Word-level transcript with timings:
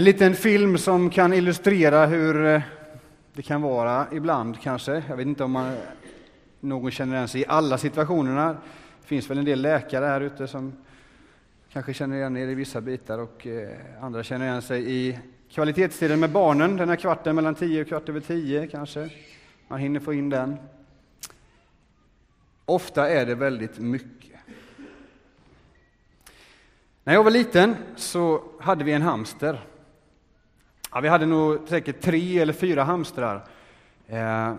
En 0.00 0.04
liten 0.04 0.34
film 0.34 0.78
som 0.78 1.10
kan 1.10 1.32
illustrera 1.32 2.06
hur 2.06 2.46
eh, 2.46 2.62
det 3.32 3.42
kan 3.42 3.62
vara 3.62 4.06
ibland 4.12 4.60
kanske. 4.60 5.02
Jag 5.08 5.16
vet 5.16 5.26
inte 5.26 5.44
om 5.44 5.52
man, 5.52 5.76
någon 6.60 6.90
känner 6.90 7.16
igen 7.16 7.28
sig 7.28 7.40
i 7.40 7.44
alla 7.48 7.78
situationerna. 7.78 8.52
Det 9.00 9.06
finns 9.06 9.30
väl 9.30 9.38
en 9.38 9.44
del 9.44 9.62
läkare 9.62 10.04
här 10.04 10.20
ute 10.20 10.48
som 10.48 10.72
kanske 11.72 11.94
känner 11.94 12.16
igen 12.16 12.36
er 12.36 12.48
i 12.48 12.54
vissa 12.54 12.80
bitar 12.80 13.18
och 13.18 13.46
eh, 13.46 13.68
andra 14.00 14.22
känner 14.22 14.46
igen 14.46 14.62
sig 14.62 14.92
i 14.92 15.18
kvalitetstiden 15.50 16.20
med 16.20 16.30
barnen, 16.30 16.76
den 16.76 16.88
här 16.88 16.96
kvarten 16.96 17.34
mellan 17.34 17.54
10 17.54 17.82
och 17.82 17.88
kvart 17.88 18.08
över 18.08 18.20
tio 18.20 18.66
kanske. 18.66 19.10
Man 19.68 19.78
hinner 19.80 20.00
få 20.00 20.14
in 20.14 20.30
den. 20.30 20.56
Ofta 22.64 23.08
är 23.08 23.26
det 23.26 23.34
väldigt 23.34 23.78
mycket. 23.78 24.40
När 27.04 27.14
jag 27.14 27.24
var 27.24 27.30
liten 27.30 27.76
så 27.96 28.42
hade 28.60 28.84
vi 28.84 28.92
en 28.92 29.02
hamster. 29.02 29.60
Ja, 30.92 31.00
vi 31.00 31.08
hade 31.08 31.26
nog 31.26 31.68
säkert 31.68 32.00
tre 32.00 32.38
eller 32.38 32.52
fyra 32.52 32.84
hamstrar. 32.84 33.44
Eh, 34.06 34.54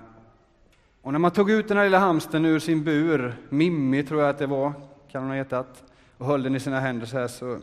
och 1.02 1.12
när 1.12 1.20
man 1.20 1.31
tog 1.31 1.52
ut 1.52 1.67
den 1.67 1.77
här 1.77 1.84
lilla 1.84 1.99
hamstern 1.99 2.45
ur 2.45 2.59
sin 2.59 2.84
bur, 2.84 3.35
Mimmi 3.49 4.03
tror 4.03 4.22
jag 4.22 4.30
att 4.30 4.38
det 4.38 4.48
var, 4.48 4.73
kan 5.12 5.22
hon 5.22 5.31
ha 5.31 5.38
hetat, 5.38 5.84
och 6.17 6.25
höll 6.25 6.44
den 6.44 6.55
i 6.55 6.59
sina 6.59 6.80
händer 6.80 7.05
så 7.05 7.17
här 7.17 7.27
så 7.27 7.52
eh, 7.53 7.59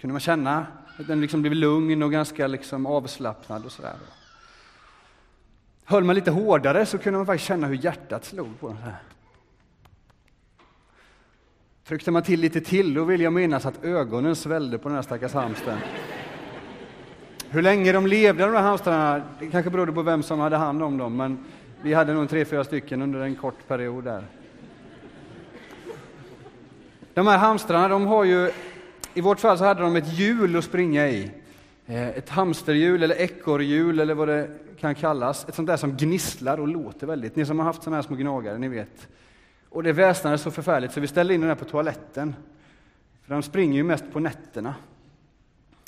kunde 0.00 0.12
man 0.12 0.20
känna 0.20 0.66
att 0.98 1.06
den 1.06 1.20
liksom 1.20 1.42
blev 1.42 1.54
lugn 1.54 2.02
och 2.02 2.12
ganska 2.12 2.46
liksom 2.46 2.86
avslappnad 2.86 3.64
och 3.64 3.72
sådär. 3.72 3.96
Höll 5.84 6.04
man 6.04 6.14
lite 6.14 6.30
hårdare 6.30 6.86
så 6.86 6.98
kunde 6.98 7.18
man 7.18 7.26
faktiskt 7.26 7.48
känna 7.48 7.66
hur 7.66 7.74
hjärtat 7.74 8.24
slog 8.24 8.60
på 8.60 8.68
den. 8.68 8.76
Här. 8.76 8.96
Tryckte 11.84 12.10
man 12.10 12.22
till 12.22 12.40
lite 12.40 12.60
till, 12.60 12.94
då 12.94 13.04
vill 13.04 13.20
jag 13.20 13.32
minnas 13.32 13.66
att 13.66 13.84
ögonen 13.84 14.36
svällde 14.36 14.78
på 14.78 14.88
den 14.88 14.96
här 14.96 15.02
stackars 15.02 15.32
hamstern. 15.32 15.78
Hur 17.50 17.62
länge 17.62 17.92
de 17.92 18.06
levde, 18.06 18.44
de 18.44 18.52
här 18.52 18.62
hamstrarna, 18.62 19.22
det 19.40 19.46
kanske 19.46 19.70
berodde 19.70 19.92
på 19.92 20.02
vem 20.02 20.22
som 20.22 20.40
hade 20.40 20.56
hand 20.56 20.82
om 20.82 20.98
dem, 20.98 21.16
men 21.16 21.44
vi 21.82 21.94
hade 21.94 22.12
nog 22.12 22.28
tre, 22.28 22.44
fyra 22.44 22.64
stycken 22.64 23.02
under 23.02 23.20
en 23.20 23.36
kort 23.36 23.68
period 23.68 24.04
där. 24.04 24.24
De 27.14 27.26
här 27.26 27.38
hamstrarna, 27.38 27.88
de 27.88 28.06
har 28.06 28.24
ju, 28.24 28.50
i 29.14 29.20
vårt 29.20 29.40
fall 29.40 29.58
så 29.58 29.64
hade 29.64 29.82
de 29.82 29.96
ett 29.96 30.18
hjul 30.18 30.56
att 30.56 30.64
springa 30.64 31.08
i. 31.08 31.30
Eh, 31.86 32.08
ett 32.08 32.28
hamsterhjul 32.28 33.02
eller 33.02 33.20
ekorrhjul 33.20 34.00
eller 34.00 34.14
vad 34.14 34.28
det 34.28 34.50
kan 34.80 34.94
kallas. 34.94 35.48
Ett 35.48 35.54
sånt 35.54 35.68
där 35.68 35.76
som 35.76 35.96
gnisslar 35.96 36.60
och 36.60 36.68
låter 36.68 37.06
väldigt. 37.06 37.36
Ni 37.36 37.46
som 37.46 37.58
har 37.58 37.66
haft 37.66 37.82
såna 37.82 37.96
här 37.96 38.02
små 38.02 38.16
gnagare, 38.16 38.58
ni 38.58 38.68
vet. 38.68 39.08
Och 39.68 39.82
det 39.82 39.92
väsnade 39.92 40.38
så 40.38 40.50
förfärligt 40.50 40.92
så 40.92 41.00
vi 41.00 41.06
ställde 41.06 41.34
in 41.34 41.40
den 41.40 41.48
här 41.48 41.56
på 41.56 41.64
toaletten. 41.64 42.34
För 43.22 43.34
de 43.34 43.42
springer 43.42 43.76
ju 43.76 43.82
mest 43.82 44.12
på 44.12 44.20
nätterna. 44.20 44.74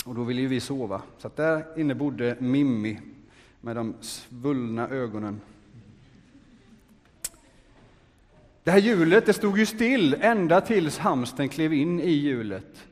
Och 0.05 0.15
då 0.15 0.23
ville 0.23 0.41
ju 0.41 0.47
vi 0.47 0.59
sova. 0.59 1.01
Så 1.17 1.27
att 1.27 1.35
där 1.35 1.79
inne 1.79 1.95
bodde 1.95 2.35
Mimmi 2.39 2.99
med 3.61 3.75
de 3.75 3.95
svullna 4.01 4.87
ögonen. 4.87 5.41
Det 8.63 8.71
här 8.71 8.79
hjulet 8.79 9.25
det 9.25 9.33
stod 9.33 9.57
ju 9.57 9.65
still 9.65 10.17
ända 10.19 10.61
tills 10.61 10.97
hamsten 10.97 11.49
klev 11.49 11.73
in 11.73 11.99
i 11.99 12.11
hjulet. 12.11 12.87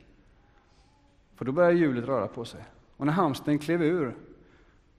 För 1.34 1.44
då 1.44 1.52
började 1.52 1.78
hjulet 1.78 2.04
röra 2.04 2.28
på 2.28 2.44
sig. 2.44 2.64
Och 2.96 3.06
när 3.06 3.12
hamsten 3.12 3.58
klev 3.58 3.82
ur, 3.82 4.16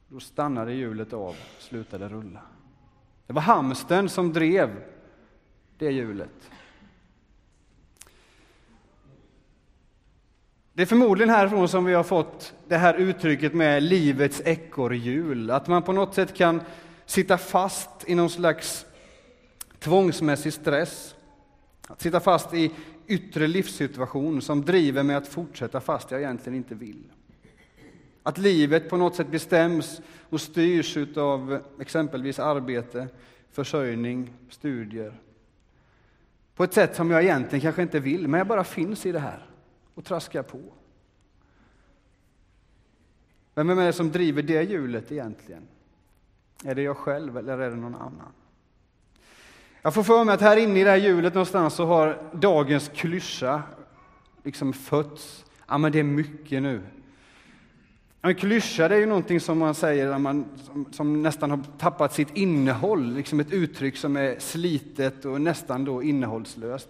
då 0.08 0.20
stannade 0.20 0.74
hjulet 0.74 1.14
av, 1.14 1.36
slutade 1.60 2.10
rulla. 2.10 2.42
Det 3.28 3.34
var 3.34 3.42
hamsten 3.42 4.10
som 4.10 4.34
drev 4.34 4.84
det 5.78 5.92
hjulet. 5.92 6.52
Det 10.74 10.82
är 10.82 10.86
förmodligen 10.86 11.30
härifrån 11.30 11.70
som 11.70 11.86
vi 11.86 11.94
har 11.94 12.04
fått 12.04 12.54
det 12.68 12.78
här 12.78 12.94
uttrycket 12.94 13.54
med 13.54 13.84
livets 13.84 14.42
ekorrhjul. 14.46 15.52
Att 15.52 15.68
man 15.68 15.84
på 15.84 15.94
något 15.94 16.16
sätt 16.16 16.34
kan 16.34 16.62
sitta 17.06 17.38
fast 17.38 17.90
i 18.08 18.16
någon 18.16 18.30
slags 18.30 18.86
tvångsmässig 19.80 20.54
stress. 20.54 21.16
Att 21.88 22.02
sitta 22.02 22.20
fast 22.20 22.54
i 22.54 22.72
yttre 23.08 23.48
livssituation 23.48 24.42
som 24.42 24.66
driver 24.66 25.04
mig 25.04 25.16
att 25.16 25.28
fortsätta 25.28 25.82
fast 25.82 26.12
jag 26.12 26.22
egentligen 26.22 26.58
inte 26.58 26.76
vill. 26.76 27.04
Att 28.24 28.38
livet 28.38 28.90
på 28.90 28.98
något 28.98 29.16
sätt 29.16 29.32
bestäms 29.32 30.02
och 30.30 30.42
styrs 30.42 30.98
av 31.18 31.60
exempelvis 31.80 32.40
arbete, 32.40 33.08
försörjning, 33.52 34.34
studier. 34.50 35.14
På 36.56 36.64
ett 36.64 36.74
sätt 36.74 36.96
som 36.96 37.12
jag 37.12 37.24
egentligen 37.24 37.62
kanske 37.62 37.82
inte 37.82 38.00
vill, 38.00 38.28
men 38.28 38.38
jag 38.38 38.48
bara 38.48 38.64
finns 38.64 39.06
i 39.06 39.12
det 39.12 39.20
här 39.20 39.51
och 39.96 40.06
traskar 40.06 40.44
på. 40.44 40.60
Vem 43.56 43.70
är 43.70 43.86
det 43.86 43.94
som 43.94 44.12
driver 44.12 44.42
det 44.42 44.64
hjulet 44.64 45.12
egentligen? 45.12 45.68
Är 46.66 46.76
det 46.76 46.82
jag 46.82 46.98
själv 46.98 47.38
eller 47.38 47.58
är 47.58 47.70
det 47.70 47.76
någon 47.76 47.96
annan? 47.96 48.32
Jag 49.82 49.94
får 49.94 50.04
för 50.04 50.24
mig 50.24 50.34
att 50.34 50.42
här 50.42 50.58
inne 50.58 50.80
i 50.80 50.84
det 50.84 50.90
här 50.90 50.98
hjulet 50.98 51.34
någonstans 51.34 51.74
så 51.74 51.86
har 51.86 52.30
dagens 52.34 52.92
klyscha 52.96 53.64
liksom 54.44 54.74
fötts. 54.74 55.46
Ja, 55.68 55.78
men 55.78 55.92
det 55.92 56.00
är 56.00 56.04
mycket 56.04 56.62
nu. 56.62 56.82
En 58.22 58.36
klyscha 58.36 58.88
det 58.88 58.96
är 58.96 59.00
ju 59.00 59.06
någonting 59.06 59.40
som 59.40 59.58
man 59.58 59.76
säger 59.76 60.18
man, 60.18 60.46
som, 60.58 60.94
som, 60.94 61.24
nästan 61.24 61.52
har 61.52 61.60
tappat 61.78 62.14
sitt 62.14 62.38
innehåll, 62.38 63.14
liksom 63.14 63.40
ett 63.40 63.54
uttryck 63.54 63.98
som 63.98 64.18
är 64.18 64.40
slitet 64.40 65.26
och 65.26 65.42
nästan 65.42 65.86
då 65.86 66.04
innehållslöst. 66.04 66.90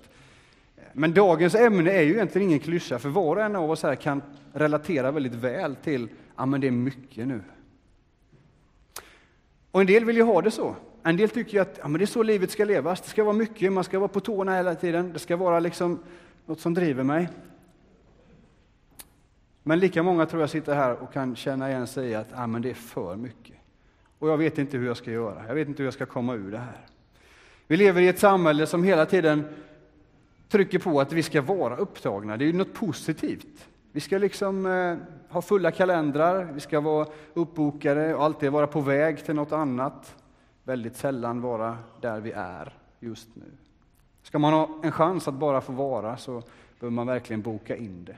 Men 0.94 1.14
dagens 1.14 1.56
ämne 1.56 1.92
är 1.92 2.02
ju 2.02 2.14
egentligen 2.14 2.48
ingen 2.48 2.60
klyscha, 2.60 3.00
för 3.00 3.10
var 3.10 3.36
och 3.36 3.42
en 3.42 3.56
av 3.56 3.72
oss 3.72 3.84
här 3.84 3.96
kan 3.96 4.22
relatera 4.54 5.12
väldigt 5.12 5.36
väl 5.36 5.76
till 5.76 6.10
ja, 6.38 6.46
men 6.46 6.62
det 6.62 6.68
är 6.68 6.72
mycket 6.72 7.28
nu. 7.28 7.42
Och 9.72 9.82
en 9.82 9.88
del 9.88 10.06
vill 10.06 10.16
ju 10.16 10.24
ha 10.24 10.42
det 10.42 10.52
så. 10.52 10.76
En 11.04 11.18
del 11.18 11.30
tycker 11.30 11.54
ju 11.54 11.60
att 11.60 11.80
ja, 11.82 11.88
men 11.88 12.00
det 12.00 12.04
är 12.04 12.08
så 12.08 12.24
livet 12.24 12.52
ska 12.52 12.66
levas. 12.66 13.02
Det 13.02 13.10
ska 13.10 13.24
vara 13.24 13.34
mycket, 13.34 13.74
man 13.74 13.84
ska 13.84 14.00
vara 14.00 14.08
på 14.08 14.20
tårna 14.20 14.56
hela 14.56 14.76
tiden. 14.76 15.14
Det 15.14 15.20
ska 15.20 15.36
vara 15.36 15.60
liksom 15.60 16.00
något 16.46 16.60
som 16.60 16.74
driver 16.74 17.04
mig. 17.04 17.30
Men 19.64 19.80
lika 19.80 20.04
många 20.04 20.26
tror 20.26 20.42
jag 20.42 20.50
sitter 20.50 20.76
här 20.76 21.04
och 21.04 21.14
kan 21.14 21.36
känna 21.36 21.70
igen 21.70 21.88
sig 21.88 22.10
i 22.10 22.16
att 22.16 22.28
ja, 22.32 22.48
men 22.48 22.62
det 22.62 22.70
är 22.70 22.74
för 22.74 23.16
mycket. 23.16 23.56
Och 24.20 24.30
jag 24.30 24.38
vet 24.38 24.58
inte 24.58 24.78
hur 24.78 24.88
jag 24.88 24.98
ska 24.98 25.12
göra. 25.12 25.48
Jag 25.48 25.56
vet 25.56 25.68
inte 25.68 25.78
hur 25.78 25.88
jag 25.88 25.94
ska 25.94 26.06
komma 26.06 26.34
ur 26.34 26.52
det 26.52 26.58
här. 26.58 26.86
Vi 27.68 27.78
lever 27.78 28.02
i 28.02 28.08
ett 28.08 28.20
samhälle 28.20 28.68
som 28.68 28.84
hela 28.84 29.06
tiden 29.06 29.46
trycker 30.52 30.80
på 30.80 31.02
att 31.02 31.12
vi 31.12 31.24
ska 31.24 31.42
vara 31.42 31.76
upptagna. 31.76 32.38
Det 32.38 32.44
är 32.44 32.48
ju 32.48 32.54
något 32.54 32.74
positivt. 32.74 33.68
Vi 33.92 34.00
ska 34.00 34.18
liksom 34.18 34.66
eh, 34.66 34.98
ha 35.30 35.42
fulla 35.42 35.72
kalendrar, 35.72 36.44
vi 36.54 36.60
ska 36.60 36.80
vara 36.80 37.08
uppbokade 37.34 38.16
och 38.16 38.24
alltid 38.24 38.52
vara 38.52 38.68
på 38.68 38.82
väg 38.82 39.26
till 39.26 39.36
något 39.36 39.52
annat. 39.52 40.16
Väldigt 40.64 40.98
sällan 40.98 41.42
vara 41.42 41.78
där 42.02 42.20
vi 42.20 42.32
är 42.32 42.74
just 43.00 43.28
nu. 43.34 43.52
Ska 44.24 44.40
man 44.40 44.54
ha 44.54 44.70
en 44.84 44.92
chans 44.92 45.28
att 45.28 45.34
bara 45.34 45.62
få 45.62 45.72
vara 45.72 46.18
så 46.18 46.44
behöver 46.80 46.96
man 46.96 47.08
verkligen 47.08 47.42
boka 47.42 47.76
in 47.76 48.06
det. 48.06 48.16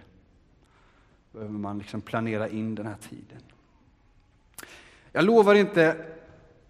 Behöver 1.32 1.54
man 1.54 1.78
liksom 1.78 2.02
planera 2.02 2.48
in 2.48 2.76
den 2.76 2.86
här 2.86 2.98
tiden. 3.10 3.42
Jag 5.12 5.26
lovar 5.26 5.56
inte 5.56 5.96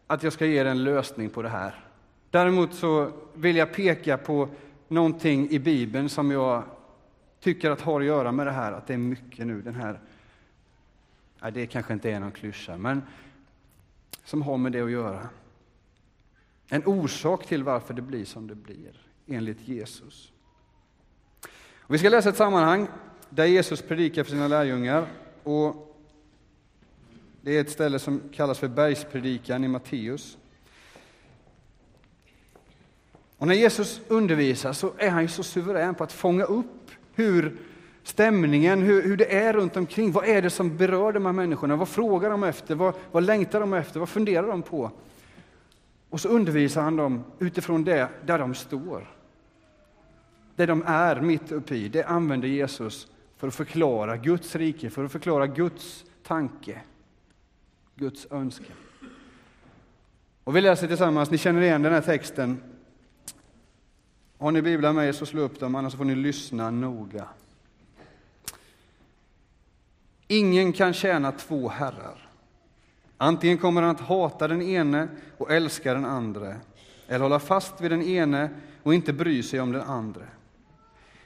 att 0.07 0.24
jag 0.24 0.34
ska 0.34 0.45
ge 0.45 0.62
er 0.62 0.66
en 0.66 0.84
lösning 0.84 1.30
på 1.30 1.41
det 1.41 1.50
här. 1.50 1.85
Däremot 2.30 2.74
så 2.74 3.12
vill 3.34 3.56
jag 3.56 3.74
peka 3.74 4.18
på 4.18 4.50
någonting 4.93 5.49
i 5.49 5.59
Bibeln 5.59 6.09
som 6.09 6.31
jag 6.31 6.63
tycker 7.39 7.71
att 7.71 7.81
har 7.81 8.01
att 8.01 8.07
göra 8.07 8.31
med 8.31 8.47
det 8.47 8.51
här, 8.51 8.71
att 8.71 8.87
det 8.87 8.93
är 8.93 8.97
mycket 8.97 9.47
nu, 9.47 9.61
den 9.61 9.75
här, 9.75 9.99
nej, 11.41 11.51
det 11.51 11.65
kanske 11.65 11.93
inte 11.93 12.11
är 12.11 12.19
någon 12.19 12.31
klyscha, 12.31 12.77
men 12.77 13.01
som 14.23 14.41
har 14.41 14.57
med 14.57 14.71
det 14.71 14.81
att 14.81 14.91
göra. 14.91 15.29
En 16.67 16.85
orsak 16.85 17.45
till 17.45 17.63
varför 17.63 17.93
det 17.93 18.01
blir 18.01 18.25
som 18.25 18.47
det 18.47 18.55
blir, 18.55 19.01
enligt 19.27 19.67
Jesus. 19.67 20.31
Och 21.79 21.93
vi 21.93 21.99
ska 21.99 22.09
läsa 22.09 22.29
ett 22.29 22.37
sammanhang 22.37 22.87
där 23.29 23.45
Jesus 23.45 23.81
predikar 23.81 24.23
för 24.23 24.31
sina 24.31 24.47
lärjungar. 24.47 25.07
Och 25.44 25.97
det 27.41 27.57
är 27.57 27.62
ett 27.62 27.71
ställe 27.71 28.00
som 28.00 28.21
kallas 28.33 28.59
för 28.59 28.68
bergspredikan 28.68 29.63
i 29.63 29.68
Matteus. 29.68 30.38
Och 33.44 33.48
när 33.48 33.56
Jesus 33.56 34.01
undervisar 34.07 34.74
så 34.74 34.92
är 34.98 35.10
han 35.10 35.22
ju 35.22 35.28
så 35.28 35.44
suverän 35.44 35.95
på 35.95 36.04
att 36.04 36.12
fånga 36.12 36.44
upp 36.44 36.92
hur 37.13 37.57
stämningen, 38.04 38.81
hur, 38.81 39.04
hur 39.04 39.18
det 39.18 39.36
är 39.36 39.54
runt 39.54 39.78
omkring. 39.78 40.12
Vad 40.12 40.25
är 40.25 40.42
det 40.42 40.50
som 40.50 40.78
berör 40.78 41.12
de 41.12 41.25
här 41.25 41.34
människorna? 41.34 41.75
Vad 41.75 41.90
frågar 41.90 42.30
de 42.30 42.44
efter? 42.44 42.75
Vad, 42.75 42.94
vad 43.12 43.24
längtar 43.24 43.60
de 43.60 43.74
efter? 43.74 44.00
Vad 44.00 44.10
funderar 44.10 44.48
de 44.48 44.62
på? 44.62 44.92
Och 46.10 46.22
så 46.22 46.30
undervisar 46.30 46.81
han 46.81 46.95
dem 46.95 47.24
utifrån 47.40 47.84
det, 47.84 48.10
där 48.25 48.40
de 48.40 48.56
står. 48.56 49.13
Det 50.56 50.66
de 50.66 50.84
är 50.88 51.22
mitt 51.22 51.51
uppe 51.51 51.75
i, 51.75 51.88
det 51.88 52.04
använder 52.04 52.48
Jesus 52.48 53.07
för 53.38 53.48
att 53.48 53.56
förklara 53.56 54.18
Guds 54.18 54.56
rike, 54.56 54.90
för 54.90 55.04
att 55.06 55.12
förklara 55.12 55.48
Guds 55.48 56.06
tanke, 56.28 56.81
Guds 57.95 58.28
önskan. 58.31 58.75
Och 60.44 60.56
vi 60.56 60.62
läser 60.62 60.88
tillsammans, 60.88 61.31
ni 61.31 61.38
känner 61.38 61.62
igen 61.62 61.81
den 61.81 61.94
här 61.94 62.01
texten 62.01 62.72
har 64.44 64.51
ni 64.51 64.62
biblar 64.62 64.94
med 64.94 65.07
er 65.07 65.12
så 65.12 65.25
slå 65.25 65.42
upp 65.42 65.60
dem, 65.60 65.75
annars 65.75 65.95
får 65.95 66.06
ni 66.06 66.16
lyssna 66.16 66.72
noga. 66.72 67.28
Ingen 70.28 70.74
kan 70.74 70.94
tjäna 70.94 71.31
två 71.31 71.69
herrar. 71.69 72.30
Antingen 73.18 73.57
kommer 73.57 73.81
han 73.81 73.92
att 73.92 74.01
hata 74.01 74.48
den 74.48 74.62
ene 74.62 75.07
och 75.38 75.51
älska 75.51 75.94
den 75.94 76.06
andra, 76.06 76.56
eller 77.07 77.19
hålla 77.19 77.40
fast 77.40 77.81
vid 77.81 77.92
den 77.92 78.01
ene 78.01 78.50
och 78.84 78.94
inte 78.94 79.13
bry 79.13 79.44
sig 79.44 79.60
om 79.60 79.72
den 79.72 79.81
andra. 79.81 80.25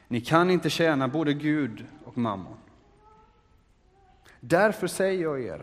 Ni 0.07 0.21
kan 0.21 0.49
inte 0.49 0.69
tjäna 0.69 1.07
både 1.07 1.33
Gud 1.33 1.85
och 2.03 2.17
mammon. 2.17 2.57
Därför 4.39 4.87
säger 4.87 5.23
jag 5.23 5.41
er, 5.41 5.61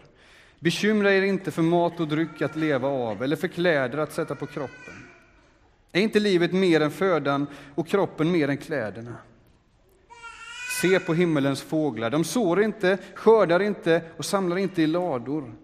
bekymra 0.59 1.12
er 1.12 1.23
inte 1.23 1.51
för 1.51 1.62
mat 1.62 2.01
och 2.01 2.09
dryck 2.09 2.43
att 2.43 2.56
leva 2.56 2.89
av 2.89 3.23
eller 3.23 3.37
för 3.37 3.49
kläder 3.49 3.99
att 3.99 4.12
sätta 4.12 4.35
på 4.35 4.47
kroppen. 4.47 5.04
Är 5.94 6.00
inte 6.00 6.20
livet 6.20 6.52
mer 6.52 6.81
än 6.81 6.91
födan 6.91 7.46
och 7.75 7.88
kroppen 7.88 8.31
mer 8.31 8.49
än 8.49 8.56
kläderna? 8.56 9.17
Se 10.81 11.00
på 11.00 11.14
himmelens 11.14 11.62
fåglar, 11.62 12.11
de 12.11 12.25
sår 12.25 12.62
inte, 12.62 12.99
skördar 13.14 13.62
inte 13.62 14.02
och 14.17 14.25
samlar 14.25 14.56
inte 14.56 14.82
i 14.82 14.87
lador. 14.87 15.55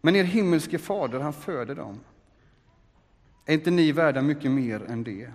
Men 0.00 0.16
er 0.16 0.24
himmelske 0.24 0.78
fader, 0.78 1.20
han 1.20 1.32
föder 1.32 1.74
dem. 1.74 2.00
Är 3.46 3.54
inte 3.54 3.70
ni 3.70 3.92
värda 3.92 4.22
mycket 4.22 4.50
mer 4.50 4.82
än 4.88 5.04
det? 5.04 5.30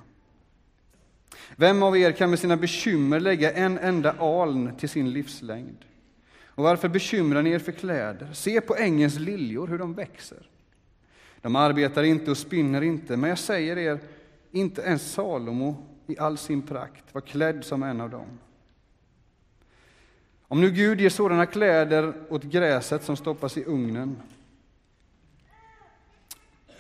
Vem 1.56 1.84
av 1.84 1.98
er 1.98 2.12
kan 2.12 2.30
med 2.30 2.40
sina 2.40 2.57
bekymmer 2.57 3.19
lägga 3.19 3.51
en 3.51 3.78
enda 3.78 4.12
aln 4.12 4.75
till 4.78 4.90
sin 4.90 5.12
livslängd? 5.12 5.86
Och 6.45 6.63
varför 6.63 6.90
bekymrar 6.90 7.42
ni 7.42 7.50
er 7.50 7.60
för 7.60 7.72
kläder? 7.72 8.34
Se 8.34 8.62
på 8.62 8.75
ängens 8.75 9.19
liljor, 9.19 9.68
hur 9.68 9.78
de 9.78 9.94
växer. 9.94 10.50
De 11.42 11.56
arbetar 11.56 12.04
inte 12.04 12.31
och 12.31 12.38
spinner 12.38 12.81
inte, 12.81 13.18
men 13.18 13.30
jag 13.30 13.40
säger 13.40 13.78
er, 13.78 14.00
inte 14.54 14.82
ens 14.82 15.12
Salomo 15.12 15.76
i 16.08 16.18
all 16.18 16.38
sin 16.38 16.62
prakt 16.62 17.14
var 17.14 17.22
klädd 17.22 17.66
som 17.66 17.84
en 17.84 18.02
av 18.02 18.10
dem. 18.10 18.28
Om 20.48 20.62
nu 20.62 20.72
Gud 20.72 21.02
ger 21.02 21.10
sådana 21.10 21.46
kläder 21.46 22.14
åt 22.30 22.44
gräset 22.44 23.04
som 23.04 23.18
stoppas 23.18 23.58
i 23.58 23.64
ugnen, 23.66 24.18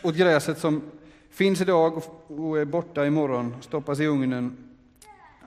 åt 0.01 0.15
gräset 0.15 0.57
som 0.57 0.81
finns 1.29 1.61
idag 1.61 2.01
och 2.27 2.59
är 2.59 2.65
borta 2.65 3.05
imorgon, 3.05 3.55
stoppas 3.61 3.99
i 3.99 4.05
ugnen. 4.05 4.57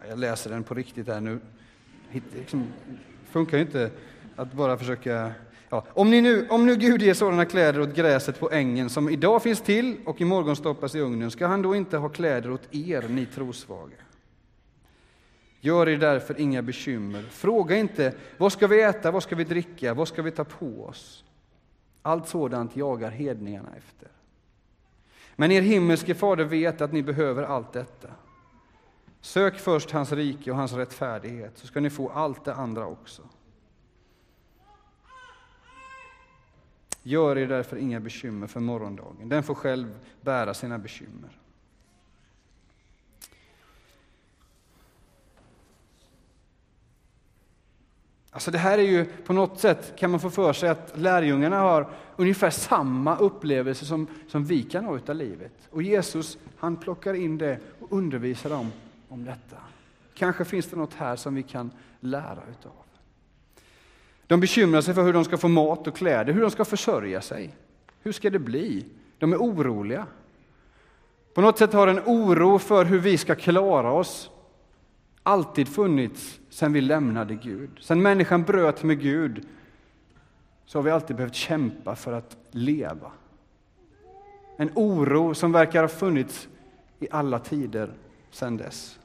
Jag 0.08 0.18
läser 0.18 0.50
den 0.50 0.64
på 0.64 0.74
riktigt 0.74 1.06
här 1.06 1.20
nu. 1.20 1.40
Det 2.12 2.22
liksom, 2.34 2.66
funkar 3.30 3.56
ju 3.56 3.62
inte 3.62 3.90
att 4.36 4.52
bara 4.52 4.78
försöka... 4.78 5.32
Ja. 5.68 5.84
Om, 5.88 6.10
ni 6.10 6.20
nu, 6.20 6.48
om 6.48 6.66
nu 6.66 6.76
Gud 6.76 7.02
ger 7.02 7.14
sådana 7.14 7.44
kläder 7.44 7.80
åt 7.80 7.94
gräset 7.94 8.40
på 8.40 8.50
ängen 8.50 8.90
som 8.90 9.08
idag 9.08 9.42
finns 9.42 9.60
till 9.60 9.96
och 10.04 10.20
imorgon 10.20 10.56
stoppas 10.56 10.94
i 10.94 11.00
ugnen, 11.00 11.30
ska 11.30 11.46
han 11.46 11.62
då 11.62 11.74
inte 11.74 11.96
ha 11.96 12.08
kläder 12.08 12.50
åt 12.50 12.74
er, 12.74 13.08
ni 13.08 13.26
trosvaga? 13.26 13.96
Gör 15.60 15.88
er 15.88 15.96
därför 15.96 16.40
inga 16.40 16.62
bekymmer. 16.62 17.22
Fråga 17.22 17.76
inte 17.76 18.14
vad 18.38 18.52
ska 18.52 18.66
vi 18.66 18.82
äta, 18.82 19.10
vad 19.10 19.22
ska 19.22 19.36
vi 19.36 19.44
dricka, 19.44 19.94
vad 19.94 20.08
ska 20.08 20.22
vi 20.22 20.30
ta 20.30 20.44
på 20.44 20.84
oss? 20.84 21.24
Allt 22.02 22.28
sådant 22.28 22.76
jagar 22.76 23.10
hedningarna 23.10 23.68
efter. 23.76 24.08
Men 25.36 25.52
er 25.52 25.62
himmelske 25.62 26.14
fader 26.14 26.44
vet 26.44 26.80
att 26.80 26.92
ni 26.92 27.02
behöver 27.02 27.42
allt 27.42 27.72
detta. 27.72 28.08
Sök 29.20 29.58
först 29.58 29.90
hans 29.90 30.12
rike 30.12 30.50
och 30.50 30.56
hans 30.56 30.72
rättfärdighet, 30.72 31.58
så 31.58 31.66
ska 31.66 31.80
ni 31.80 31.90
få 31.90 32.08
allt 32.08 32.44
det 32.44 32.54
andra 32.54 32.86
också. 32.86 33.22
Gör 37.08 37.38
er 37.38 37.46
därför 37.46 37.76
inga 37.76 38.00
bekymmer 38.00 38.46
för 38.46 38.60
morgondagen, 38.60 39.28
den 39.28 39.42
får 39.42 39.54
själv 39.54 39.98
bära 40.20 40.54
sina 40.54 40.78
bekymmer. 40.78 41.30
Alltså 48.30 48.50
det 48.50 48.58
här 48.58 48.78
är 48.78 48.82
ju 48.82 49.04
på 49.04 49.32
något 49.32 49.60
sätt, 49.60 49.96
kan 49.96 50.10
man 50.10 50.20
få 50.20 50.30
för 50.30 50.52
sig 50.52 50.68
att 50.68 50.92
lärjungarna 50.94 51.60
har 51.60 51.90
ungefär 52.16 52.50
samma 52.50 53.16
upplevelse 53.16 53.84
som, 53.84 54.06
som 54.28 54.44
vi 54.44 54.62
kan 54.62 54.84
ha 54.84 54.96
utav 54.96 55.16
livet. 55.16 55.52
Och 55.70 55.82
Jesus, 55.82 56.38
han 56.56 56.76
plockar 56.76 57.14
in 57.14 57.38
det 57.38 57.58
och 57.80 57.92
undervisar 57.92 58.50
dem 58.50 58.72
om 59.08 59.24
detta. 59.24 59.56
Kanske 60.14 60.44
finns 60.44 60.66
det 60.66 60.76
något 60.76 60.94
här 60.94 61.16
som 61.16 61.34
vi 61.34 61.42
kan 61.42 61.70
lära 62.00 62.42
utav. 62.50 62.85
De 64.26 64.40
bekymrar 64.40 64.80
sig 64.80 64.94
för 64.94 65.02
hur 65.02 65.12
de 65.12 65.24
ska 65.24 65.36
få 65.36 65.48
mat 65.48 65.86
och 65.86 65.96
kläder, 65.96 66.32
hur 66.32 66.40
de 66.40 66.50
ska 66.50 66.64
försörja 66.64 67.20
sig. 67.20 67.54
Hur 68.02 68.12
ska 68.12 68.30
det 68.30 68.38
bli? 68.38 68.84
De 69.18 69.32
är 69.32 69.36
oroliga. 69.36 70.06
På 71.34 71.40
något 71.40 71.58
sätt 71.58 71.72
har 71.72 71.88
en 71.88 72.00
oro 72.06 72.58
för 72.58 72.84
hur 72.84 72.98
vi 72.98 73.18
ska 73.18 73.34
klara 73.34 73.92
oss 73.92 74.30
alltid 75.22 75.68
funnits 75.68 76.40
sedan 76.50 76.72
vi 76.72 76.80
lämnade 76.80 77.34
Gud. 77.34 77.70
Sedan 77.80 78.02
människan 78.02 78.42
bröt 78.42 78.82
med 78.82 79.00
Gud 79.00 79.46
så 80.66 80.78
har 80.78 80.82
vi 80.82 80.90
alltid 80.90 81.16
behövt 81.16 81.34
kämpa 81.34 81.96
för 81.96 82.12
att 82.12 82.36
leva. 82.50 83.12
En 84.56 84.70
oro 84.74 85.34
som 85.34 85.52
verkar 85.52 85.80
ha 85.80 85.88
funnits 85.88 86.48
i 86.98 87.08
alla 87.10 87.38
tider 87.38 87.92
sedan 88.30 88.56
dess. 88.56 88.98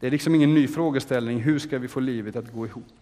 Det 0.00 0.06
är 0.06 0.10
liksom 0.10 0.34
ingen 0.34 0.54
ny 0.54 0.68
frågeställning, 0.68 1.40
hur 1.40 1.58
ska 1.58 1.78
vi 1.78 1.88
få 1.88 2.00
livet 2.00 2.36
att 2.36 2.52
gå 2.52 2.66
ihop? 2.66 2.99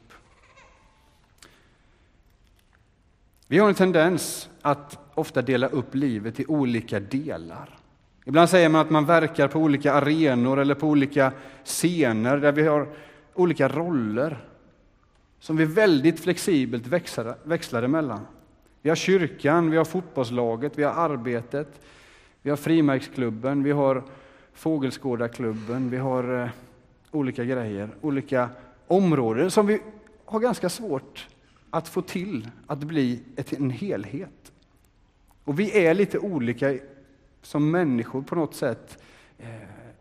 Vi 3.50 3.58
har 3.58 3.68
en 3.68 3.74
tendens 3.74 4.48
att 4.62 4.98
ofta 5.14 5.42
dela 5.42 5.68
upp 5.68 5.94
livet 5.94 6.40
i 6.40 6.46
olika 6.46 7.00
delar. 7.00 7.78
Ibland 8.24 8.48
säger 8.50 8.68
man 8.68 8.80
att 8.80 8.90
man 8.90 9.06
verkar 9.06 9.48
på 9.48 9.58
olika 9.58 9.92
arenor 9.92 10.58
eller 10.58 10.74
på 10.74 10.86
olika 10.86 11.32
scener 11.64 12.36
där 12.36 12.52
vi 12.52 12.66
har 12.66 12.88
olika 13.34 13.68
roller 13.68 14.44
som 15.40 15.56
vi 15.56 15.64
väldigt 15.64 16.20
flexibelt 16.20 16.86
växlar, 16.86 17.36
växlar 17.42 17.82
emellan. 17.82 18.20
Vi 18.82 18.88
har 18.88 18.96
kyrkan, 18.96 19.70
vi 19.70 19.76
har 19.76 19.84
fotbollslaget, 19.84 20.78
vi 20.78 20.82
har 20.82 20.92
arbetet, 20.92 21.80
vi 22.42 22.50
har 22.50 22.56
frimärksklubben, 22.56 23.62
vi 23.62 23.70
har 23.70 24.02
fågelskådarklubben, 24.52 25.90
vi 25.90 25.96
har 25.96 26.42
eh, 26.42 26.48
olika 27.10 27.44
grejer, 27.44 27.88
olika 28.00 28.48
områden 28.86 29.50
som 29.50 29.66
vi 29.66 29.80
har 30.24 30.40
ganska 30.40 30.68
svårt 30.68 31.28
att 31.70 31.88
få 31.88 32.02
till 32.02 32.50
att 32.66 32.78
bli 32.78 33.22
ett, 33.36 33.52
en 33.52 33.70
helhet. 33.70 34.52
Och 35.44 35.60
vi 35.60 35.86
är 35.86 35.94
lite 35.94 36.18
olika 36.18 36.78
som 37.42 37.70
människor 37.70 38.22
på 38.22 38.34
något 38.34 38.54
sätt, 38.54 39.02
eh, 39.38 39.48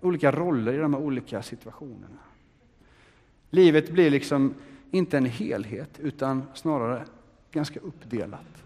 olika 0.01 0.31
roller 0.31 0.73
i 0.73 0.77
de 0.77 0.93
här 0.93 1.01
olika 1.01 1.41
situationerna. 1.41 2.19
Livet 3.49 3.91
blir 3.91 4.09
liksom 4.09 4.53
inte 4.91 5.17
en 5.17 5.25
helhet, 5.25 5.99
utan 5.99 6.43
snarare 6.53 7.05
ganska 7.51 7.79
uppdelat. 7.79 8.63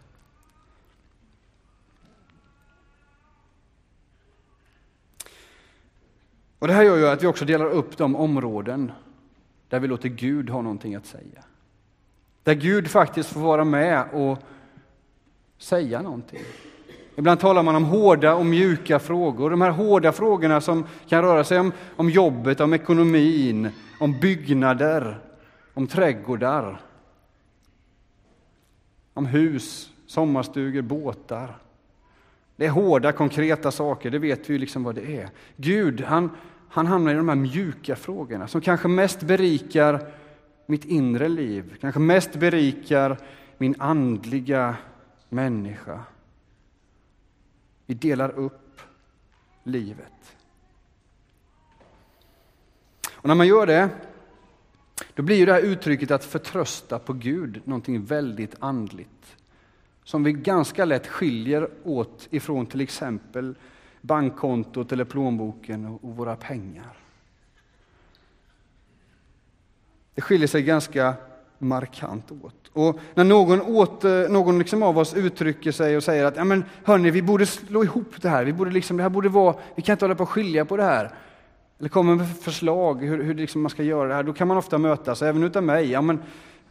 Och 6.60 6.68
Det 6.68 6.74
här 6.74 6.84
gör 6.84 6.98
ju 6.98 7.08
att 7.08 7.24
vi 7.24 7.28
också 7.28 7.46
delar 7.46 7.66
upp 7.66 7.98
de 7.98 8.16
områden 8.16 8.92
där 9.70 9.80
vi 9.80 9.88
låter 9.88 10.10
Gud 10.10 10.50
ha 10.50 10.62
någonting 10.62 10.96
att 10.96 11.06
säga. 11.06 11.44
Där 12.44 12.54
Gud 12.54 12.88
faktiskt 12.88 13.30
får 13.30 13.40
vara 13.40 13.64
med 13.64 14.06
och 14.14 14.40
säga 15.58 16.02
någonting. 16.02 16.42
Ibland 17.16 17.40
talar 17.40 17.64
man 17.64 17.76
om 17.76 17.86
hårda 17.86 18.36
och 18.36 18.46
mjuka 18.46 19.00
frågor. 19.00 19.50
De 19.50 19.62
här 19.62 19.72
hårda 19.72 20.12
frågorna 20.12 20.62
som 20.62 20.86
kan 21.08 21.22
röra 21.22 21.44
sig 21.44 21.60
om, 21.60 21.72
om 21.96 22.10
jobbet, 22.10 22.60
om 22.60 22.74
ekonomin, 22.74 23.70
om 24.00 24.20
byggnader, 24.20 25.20
om 25.74 25.88
trädgårdar, 25.88 26.82
om 29.14 29.26
hus, 29.26 29.90
sommarstugor, 30.08 30.82
båtar. 30.82 31.58
Det 32.56 32.66
är 32.66 32.70
hårda, 32.70 33.12
konkreta 33.12 33.72
saker, 33.72 34.10
det 34.10 34.20
vet 34.20 34.50
vi 34.50 34.54
ju 34.54 34.60
liksom 34.60 34.84
vad 34.84 34.96
det 34.96 35.18
är. 35.18 35.30
Gud, 35.56 36.02
han, 36.02 36.30
han 36.70 36.88
hamnar 36.88 37.12
i 37.12 37.16
de 37.18 37.30
här 37.30 37.36
mjuka 37.36 37.96
frågorna 37.96 38.48
som 38.48 38.62
kanske 38.62 38.88
mest 38.88 39.22
berikar 39.22 40.12
mitt 40.66 40.86
inre 40.86 41.30
liv, 41.30 41.78
kanske 41.82 42.00
mest 42.00 42.36
berikar 42.36 43.18
min 43.58 43.76
andliga 43.80 44.78
människa. 45.30 46.04
Vi 47.86 47.94
delar 47.94 48.30
upp 48.30 48.82
livet. 49.64 50.36
Och 53.14 53.28
när 53.28 53.36
man 53.36 53.48
gör 53.48 53.68
det, 53.68 53.90
då 55.14 55.24
blir 55.24 55.36
ju 55.36 55.46
det 55.46 55.54
här 55.54 55.62
uttrycket 55.62 56.12
att 56.12 56.24
förtrösta 56.24 57.00
på 57.00 57.14
Gud 57.14 57.62
någonting 57.66 58.06
väldigt 58.06 58.56
andligt. 58.60 59.36
Som 60.04 60.24
vi 60.24 60.34
ganska 60.34 60.86
lätt 60.86 61.08
skiljer 61.08 61.70
åt 61.84 62.28
ifrån 62.32 62.66
till 62.66 62.82
exempel 62.82 63.56
bankkontot 64.02 64.92
eller 64.92 65.06
plånboken 65.06 65.86
och 65.86 66.16
våra 66.16 66.36
pengar. 66.36 67.01
Det 70.16 70.22
skiljer 70.22 70.48
sig 70.48 70.62
ganska 70.62 71.14
markant 71.60 72.32
åt. 72.32 72.56
Och 72.74 73.00
när 73.14 73.24
någon, 73.24 73.62
åt, 73.62 74.04
någon 74.30 74.60
liksom 74.60 74.84
av 74.84 74.98
oss 74.98 75.14
uttrycker 75.14 75.72
sig 75.72 75.98
och 75.98 76.04
säger 76.04 76.26
att 76.26 76.36
ja, 76.36 76.44
men, 76.44 76.64
hörni, 76.84 77.12
vi 77.12 77.22
borde 77.22 77.46
slå 77.46 77.84
ihop 77.84 78.14
det 78.22 78.30
här, 78.30 78.46
vi, 78.46 78.54
borde 78.54 78.72
liksom, 78.72 78.98
det 78.98 79.04
här 79.04 79.10
borde 79.10 79.30
vara, 79.30 79.56
vi 79.76 79.82
kan 79.82 79.94
inte 79.94 80.06
hålla 80.06 80.16
på 80.16 80.24
att 80.24 80.30
skilja 80.30 80.66
på 80.66 80.78
det 80.78 80.84
här. 80.84 81.12
Eller 81.80 81.90
kommer 81.90 82.16
med 82.16 82.38
förslag 82.38 83.04
hur, 83.04 83.24
hur 83.24 83.34
liksom 83.34 83.62
man 83.62 83.70
ska 83.70 83.84
göra 83.84 84.08
det 84.08 84.14
här, 84.14 84.24
då 84.24 84.34
kan 84.34 84.48
man 84.48 84.58
ofta 84.58 84.78
mötas, 84.78 85.22
även 85.22 85.44
utav 85.44 85.64
mig. 85.64 85.92
Ja, 85.92 86.02
men, 86.02 86.20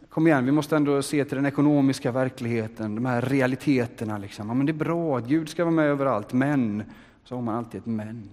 kom 0.09 0.27
igen, 0.27 0.45
vi 0.45 0.51
måste 0.51 0.75
ändå 0.75 1.01
se 1.01 1.25
till 1.25 1.35
den 1.35 1.45
ekonomiska 1.45 2.11
verkligheten, 2.11 2.95
de 2.95 3.05
här 3.05 3.21
realiteterna. 3.21 4.17
Liksom. 4.17 4.47
Ja, 4.47 4.53
men 4.53 4.65
det 4.65 4.71
är 4.71 4.73
bra, 4.73 5.19
Gud 5.19 5.49
ska 5.49 5.63
vara 5.63 5.75
med 5.75 5.85
överallt, 5.85 6.33
men, 6.33 6.83
så 7.23 7.35
har 7.35 7.41
man 7.41 7.55
alltid 7.55 7.79
ett 7.79 7.85
men. 7.85 8.29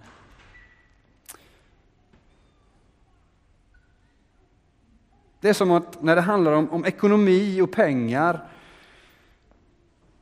Det 5.40 5.48
är 5.48 5.52
som 5.52 5.70
att 5.70 6.02
när 6.02 6.16
det 6.16 6.22
handlar 6.22 6.52
om, 6.52 6.70
om 6.70 6.84
ekonomi 6.84 7.60
och 7.60 7.72
pengar 7.72 8.48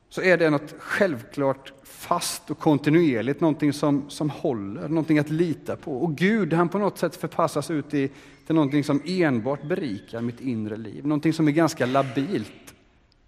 så 0.09 0.21
är 0.21 0.37
det 0.37 0.49
något 0.49 0.75
självklart 0.77 1.73
fast 1.83 2.51
och 2.51 2.59
kontinuerligt, 2.59 3.41
någonting 3.41 3.73
som, 3.73 4.09
som 4.09 4.29
håller, 4.29 4.87
någonting 4.87 5.19
att 5.19 5.29
lita 5.29 5.75
på. 5.75 5.97
Och 5.97 6.15
Gud, 6.15 6.53
han 6.53 6.69
på 6.69 6.77
något 6.77 6.97
sätt 6.97 7.15
förpassas 7.15 7.71
ut 7.71 7.93
i, 7.93 8.11
till 8.45 8.55
någonting 8.55 8.83
som 8.83 9.01
enbart 9.05 9.63
berikar 9.63 10.21
mitt 10.21 10.41
inre 10.41 10.77
liv, 10.77 11.05
någonting 11.05 11.33
som 11.33 11.47
är 11.47 11.51
ganska 11.51 11.85
labilt, 11.85 12.75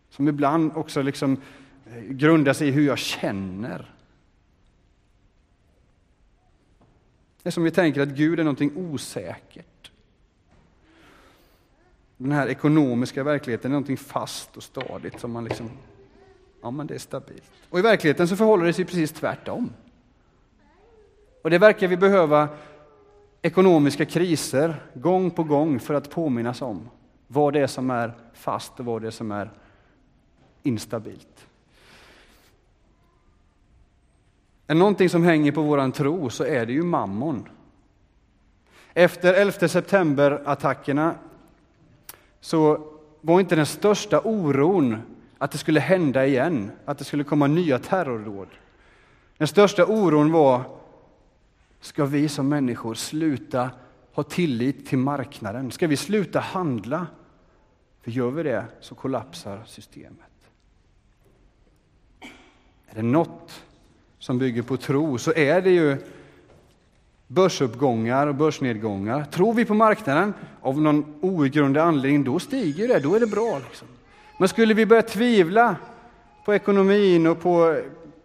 som 0.10 0.28
ibland 0.28 0.72
också 0.76 1.02
liksom 1.02 1.38
eh, 1.86 2.04
grundar 2.04 2.54
sig 2.54 2.68
i 2.68 2.72
hur 2.72 2.88
jag 2.88 2.98
känner. 2.98 3.94
Det 7.44 7.50
är 7.50 7.52
som 7.52 7.64
vi 7.64 7.72
tänker 7.72 8.02
att 8.02 8.10
Gud 8.10 8.40
är 8.40 8.44
någonting 8.44 8.72
osäkert. 8.76 9.79
Den 12.22 12.32
här 12.32 12.48
ekonomiska 12.48 13.24
verkligheten 13.24 13.72
är 13.72 13.74
någonting 13.74 13.98
fast 13.98 14.58
och 14.58 14.64
stadigt 14.64 15.20
som 15.20 15.32
man 15.32 15.44
liksom 15.44 15.70
Ja, 16.62 16.72
men 16.72 16.88
det 16.88 16.96
är 16.96 17.00
stabilt. 17.00 17.52
Och 17.70 17.80
i 17.80 17.82
verkligheten 17.82 18.28
så 18.28 18.36
förhåller 18.36 18.66
det 18.66 18.74
sig 18.74 18.86
precis 18.86 19.12
tvärtom. 19.12 19.70
Och 21.42 21.50
det 21.50 21.58
verkar 21.58 21.88
vi 21.88 21.98
behöva 21.98 22.48
ekonomiska 23.42 24.06
kriser 24.06 24.84
gång 24.94 25.32
på 25.32 25.44
gång 25.44 25.80
för 25.80 25.94
att 25.94 26.10
påminnas 26.10 26.62
om 26.62 26.90
vad 27.28 27.54
det 27.54 27.60
är 27.60 27.68
som 27.68 27.90
är 27.90 28.14
fast 28.34 28.80
och 28.80 28.86
vad 28.86 29.02
det 29.02 29.08
är 29.08 29.12
som 29.12 29.32
är 29.32 29.52
instabilt. 30.64 31.48
Är 34.68 34.76
någonting 34.76 35.10
som 35.10 35.24
hänger 35.24 35.52
på 35.52 35.62
våran 35.62 35.92
tro 35.92 36.30
så 36.30 36.44
är 36.44 36.66
det 36.66 36.74
ju 36.74 36.84
mammon. 36.84 37.50
Efter 38.94 39.34
11 39.34 39.68
september-attackerna 39.68 41.16
så 42.42 42.88
var 43.22 43.40
inte 43.40 43.56
den 43.56 43.66
största 43.66 44.22
oron 44.24 44.98
att 45.38 45.52
det 45.52 45.58
skulle 45.58 45.80
hända 45.80 46.26
igen, 46.26 46.72
att 46.86 46.98
det 46.98 47.04
skulle 47.04 47.24
komma 47.24 47.48
nya 47.48 47.80
terrordåd. 47.80 48.48
Den 49.38 49.48
största 49.48 49.86
oron 49.86 50.32
var, 50.32 50.62
ska 51.80 52.06
vi 52.06 52.30
som 52.30 52.50
människor 52.50 52.94
sluta 52.94 53.70
ha 54.14 54.24
tillit 54.24 54.88
till 54.88 54.98
marknaden? 54.98 55.72
Ska 55.72 55.88
vi 55.88 55.98
sluta 55.98 56.40
handla? 56.40 57.08
För 58.02 58.12
gör 58.12 58.30
vi 58.30 58.44
det 58.44 58.66
så 58.80 58.96
kollapsar 58.96 59.64
systemet. 59.66 60.20
Är 62.88 62.96
det 62.96 63.02
något 63.02 63.64
som 64.20 64.38
bygger 64.38 64.62
på 64.62 64.78
tro 64.78 65.18
så 65.18 65.34
är 65.34 65.62
det 65.62 65.70
ju 65.70 65.98
börsuppgångar 67.30 68.28
och 68.28 68.36
börsnedgångar. 68.36 69.24
Tror 69.24 69.54
vi 69.54 69.66
på 69.66 69.74
marknaden 69.74 70.34
av 70.62 70.82
någon 70.82 71.14
outgrundlig 71.22 71.82
anledning, 71.82 72.24
då 72.24 72.40
stiger 72.40 72.88
det, 72.88 73.00
då 73.00 73.16
är 73.16 73.20
det 73.20 73.28
bra. 73.28 73.60
Liksom. 73.60 73.88
Men 74.40 74.50
skulle 74.50 74.74
vi 74.74 74.86
börja 74.86 75.02
tvivla 75.02 75.76
på 76.46 76.54
ekonomin 76.54 77.28
och 77.28 77.42
på, 77.42 77.82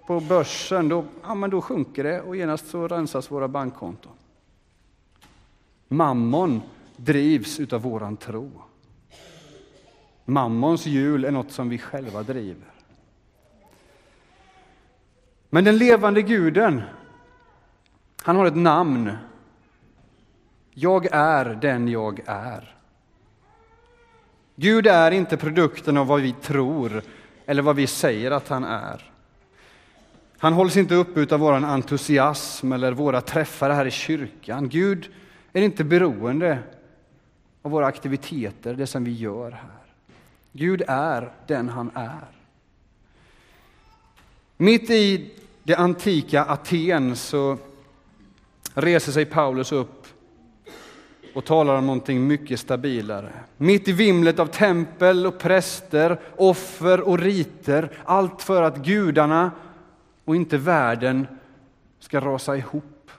på 0.07 0.21
börsen, 0.21 0.89
då, 0.89 1.05
ja, 1.23 1.35
men 1.35 1.51
då 1.51 1.61
sjunker 1.61 2.05
det 2.05 2.21
och 2.21 2.37
genast 2.37 2.67
så 2.67 2.89
rensas 2.89 3.31
våra 3.31 3.49
bankkonton. 3.49 4.13
Mammon 5.89 6.63
drivs 6.97 7.61
utav 7.61 7.83
våran 7.83 8.17
tro. 8.17 8.51
Mammons 10.25 10.87
hjul 10.87 11.25
är 11.25 11.31
något 11.31 11.51
som 11.51 11.69
vi 11.69 11.79
själva 11.79 12.23
driver. 12.23 12.69
Men 15.51 15.65
den 15.65 15.79
levande 15.79 16.23
guden, 16.23 16.83
han 18.25 18.37
har 18.37 18.47
ett 18.47 18.57
namn. 18.57 19.13
Jag 20.71 21.07
är 21.13 21.45
den 21.45 21.89
jag 21.89 22.21
är. 22.27 22.75
Gud 24.57 24.87
är 24.87 25.11
inte 25.11 25.37
produkten 25.37 25.97
av 25.97 26.07
vad 26.07 26.21
vi 26.21 26.33
tror 26.33 27.03
eller 27.47 27.63
vad 27.63 27.77
vi 27.77 27.87
säger 27.87 28.31
att 28.31 28.49
han 28.49 28.65
är. 28.65 29.11
Han 30.39 30.53
hålls 30.53 30.77
inte 30.77 30.95
upp 30.95 31.33
av 31.33 31.41
vår 31.41 31.53
entusiasm 31.53 32.73
eller 32.73 32.93
våra 32.93 33.21
träffar 33.21 33.71
här 33.71 33.87
i 33.87 33.91
kyrkan. 33.91 34.69
Gud 34.69 35.09
är 35.53 35.63
inte 35.63 35.85
beroende 35.85 36.59
av 37.63 37.71
våra 37.71 37.87
aktiviteter, 37.87 38.75
det 38.75 38.87
som 38.87 39.05
vi 39.05 39.13
gör 39.13 39.51
här. 39.51 39.95
Gud 40.53 40.83
är 40.89 41.33
den 41.47 41.69
han 41.69 41.91
är. 41.95 42.29
Mitt 44.57 44.91
i 44.91 45.31
det 45.63 45.75
antika 45.75 46.45
Aten 46.45 47.17
så 47.17 47.59
reser 48.75 49.13
sig 49.13 49.25
Paulus 49.25 49.73
upp 49.73 50.07
och 51.35 51.45
talar 51.45 51.77
om 51.77 51.87
någonting 51.87 52.27
mycket 52.27 52.61
stabilare. 52.61 53.33
Mitt 53.57 53.89
i 53.89 53.93
vimlet 53.93 54.39
av 54.39 54.47
tempel 54.47 55.27
och 55.27 55.39
präster, 55.39 56.21
offer 56.37 57.01
och 57.01 57.19
riter, 57.19 57.91
allt 58.05 58.43
för 58.43 58.63
att 58.63 58.77
gudarna 58.77 59.51
och 60.25 60.37
inte 60.37 60.59
världen 60.59 61.27
ska 61.99 62.21
rasa 62.21 62.57
ihop. 62.57 63.11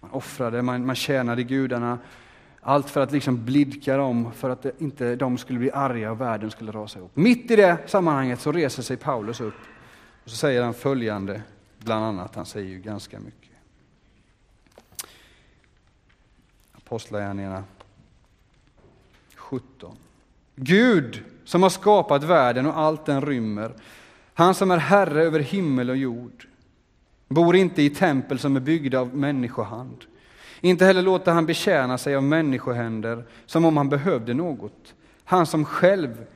Man 0.00 0.10
offrade, 0.10 0.62
man, 0.62 0.86
man 0.86 0.96
tjänade 0.96 1.42
gudarna, 1.42 1.98
allt 2.60 2.90
för 2.90 3.00
att 3.00 3.12
liksom 3.12 3.44
blidka 3.44 3.96
dem, 3.96 4.32
för 4.32 4.50
att 4.50 4.66
inte 4.78 5.16
de 5.16 5.38
skulle 5.38 5.58
bli 5.58 5.70
arga 5.70 6.10
och 6.10 6.20
världen 6.20 6.50
skulle 6.50 6.72
rasa 6.72 6.98
ihop. 6.98 7.10
Mitt 7.14 7.50
i 7.50 7.56
det 7.56 7.76
sammanhanget 7.86 8.40
så 8.40 8.52
reser 8.52 8.82
sig 8.82 8.96
Paulus 8.96 9.40
upp 9.40 9.54
och 10.24 10.30
så 10.30 10.36
säger 10.36 10.62
han 10.62 10.74
följande, 10.74 11.42
bland 11.78 12.04
annat, 12.04 12.34
han 12.34 12.46
säger 12.46 12.68
ju 12.68 12.78
ganska 12.78 13.20
mycket. 13.20 13.47
Apostlagärningarna 16.88 17.64
17. 19.34 19.96
Gud 20.56 21.24
som 21.44 21.62
har 21.62 21.70
skapat 21.70 22.24
världen 22.24 22.66
och 22.66 22.78
allt 22.78 23.06
den 23.06 23.22
rymmer, 23.22 23.72
han 24.34 24.54
som 24.54 24.70
är 24.70 24.76
herre 24.76 25.22
över 25.22 25.40
himmel 25.40 25.90
och 25.90 25.96
jord, 25.96 26.46
bor 27.28 27.56
inte 27.56 27.82
i 27.82 27.90
tempel 27.90 28.38
som 28.38 28.56
är 28.56 28.60
byggda 28.60 29.00
av 29.00 29.16
människohand. 29.16 30.04
Inte 30.60 30.84
heller 30.84 31.02
låter 31.02 31.32
han 31.32 31.46
betjäna 31.46 31.98
sig 31.98 32.16
av 32.16 32.22
människohänder 32.22 33.24
som 33.46 33.64
om 33.64 33.76
han 33.76 33.88
behövde 33.88 34.34
något. 34.34 34.94
Han 35.24 35.46
som 35.46 35.64
själv 35.64 36.26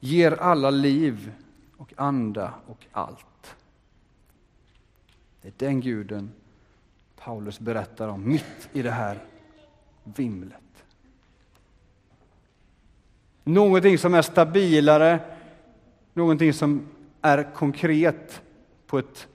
ger 0.00 0.32
alla 0.32 0.70
liv 0.70 1.32
och 1.76 1.92
anda 1.96 2.54
och 2.66 2.86
allt. 2.92 3.56
Det 5.42 5.48
är 5.48 5.52
den 5.56 5.80
guden 5.80 6.32
Paulus 7.16 7.60
berättar 7.60 8.08
om 8.08 8.28
mitt 8.28 8.68
i 8.72 8.82
det 8.82 8.90
här 8.90 9.18
vimlet. 10.04 10.60
Någonting 13.44 13.98
som 13.98 14.14
är 14.14 14.22
stabilare, 14.22 15.20
någonting 16.12 16.52
som 16.52 16.86
är 17.22 17.54
konkret 17.54 18.42
på 18.86 18.98
ett 18.98 19.26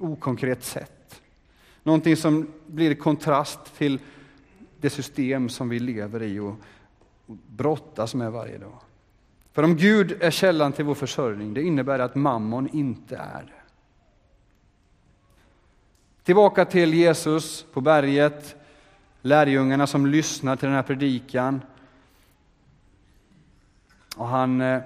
okonkret 0.00 0.64
sätt. 0.64 1.22
Någonting 1.82 2.16
som 2.16 2.52
blir 2.66 2.94
kontrast 2.94 3.76
till 3.76 4.00
det 4.80 4.90
system 4.90 5.48
som 5.48 5.68
vi 5.68 5.78
lever 5.78 6.22
i 6.22 6.38
och 6.38 6.54
brottas 7.46 8.14
med 8.14 8.32
varje 8.32 8.58
dag. 8.58 8.78
För 9.52 9.62
om 9.62 9.76
Gud 9.76 10.22
är 10.22 10.30
källan 10.30 10.72
till 10.72 10.84
vår 10.84 10.94
försörjning, 10.94 11.54
det 11.54 11.62
innebär 11.62 11.98
att 11.98 12.14
mammon 12.14 12.68
inte 12.72 13.16
är 13.16 13.42
det. 13.42 13.52
Tillbaka 16.22 16.64
till 16.64 16.94
Jesus 16.94 17.66
på 17.72 17.80
berget, 17.80 18.56
lärjungarna 19.22 19.86
som 19.86 20.06
lyssnar 20.06 20.56
till 20.56 20.66
den 20.66 20.74
här 20.74 20.82
predikan. 20.82 21.60
Och 24.16 24.26
han 24.26 24.60
eh, 24.60 24.80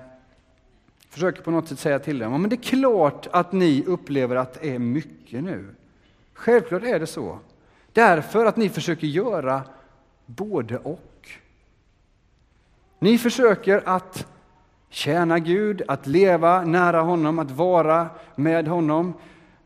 försöker 1.09 1.43
på 1.43 1.51
något 1.51 1.69
sätt 1.69 1.79
säga 1.79 1.99
till 1.99 2.19
dem, 2.19 2.41
men 2.41 2.51
det 2.51 2.57
är 2.57 2.63
klart 2.63 3.27
att 3.33 3.53
ni 3.53 3.85
upplever 3.87 4.37
att 4.37 4.61
det 4.61 4.75
är 4.75 4.79
mycket 4.79 5.45
nu. 5.45 5.75
Självklart 6.35 6.83
är 6.83 7.01
det 7.01 7.07
så. 7.07 7.39
Därför 7.93 8.47
att 8.47 8.57
ni 8.57 8.69
försöker 8.69 9.07
göra 9.07 9.63
både 10.27 10.79
och. 10.79 11.29
Ni 12.99 13.19
försöker 13.19 13.83
att 13.89 14.27
tjäna 14.91 15.39
Gud, 15.39 15.83
att 15.89 16.07
leva 16.07 16.65
nära 16.65 17.01
honom, 17.01 17.39
att 17.39 17.51
vara 17.51 18.09
med 18.35 18.69
honom. 18.69 19.15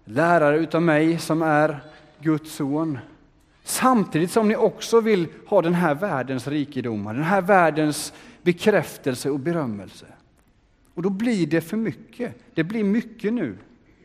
Lärare 0.04 0.58
utav 0.58 0.82
mig 0.82 1.18
som 1.18 1.42
är 1.42 1.84
Guds 2.20 2.54
son. 2.54 2.98
Samtidigt 3.68 4.30
som 4.30 4.48
ni 4.48 4.56
också 4.56 5.00
vill 5.00 5.28
ha 5.46 5.62
den 5.62 5.74
här 5.74 5.94
världens 5.94 6.48
rikedomar, 6.48 7.14
den 7.14 7.22
här 7.22 7.42
världens 7.42 8.12
bekräftelse 8.42 9.30
och 9.30 9.40
berömmelse. 9.40 10.06
Och 10.94 11.02
då 11.02 11.10
blir 11.10 11.46
det 11.46 11.60
för 11.60 11.76
mycket. 11.76 12.34
Det 12.54 12.64
blir 12.64 12.84
mycket 12.84 13.32
nu, 13.32 13.58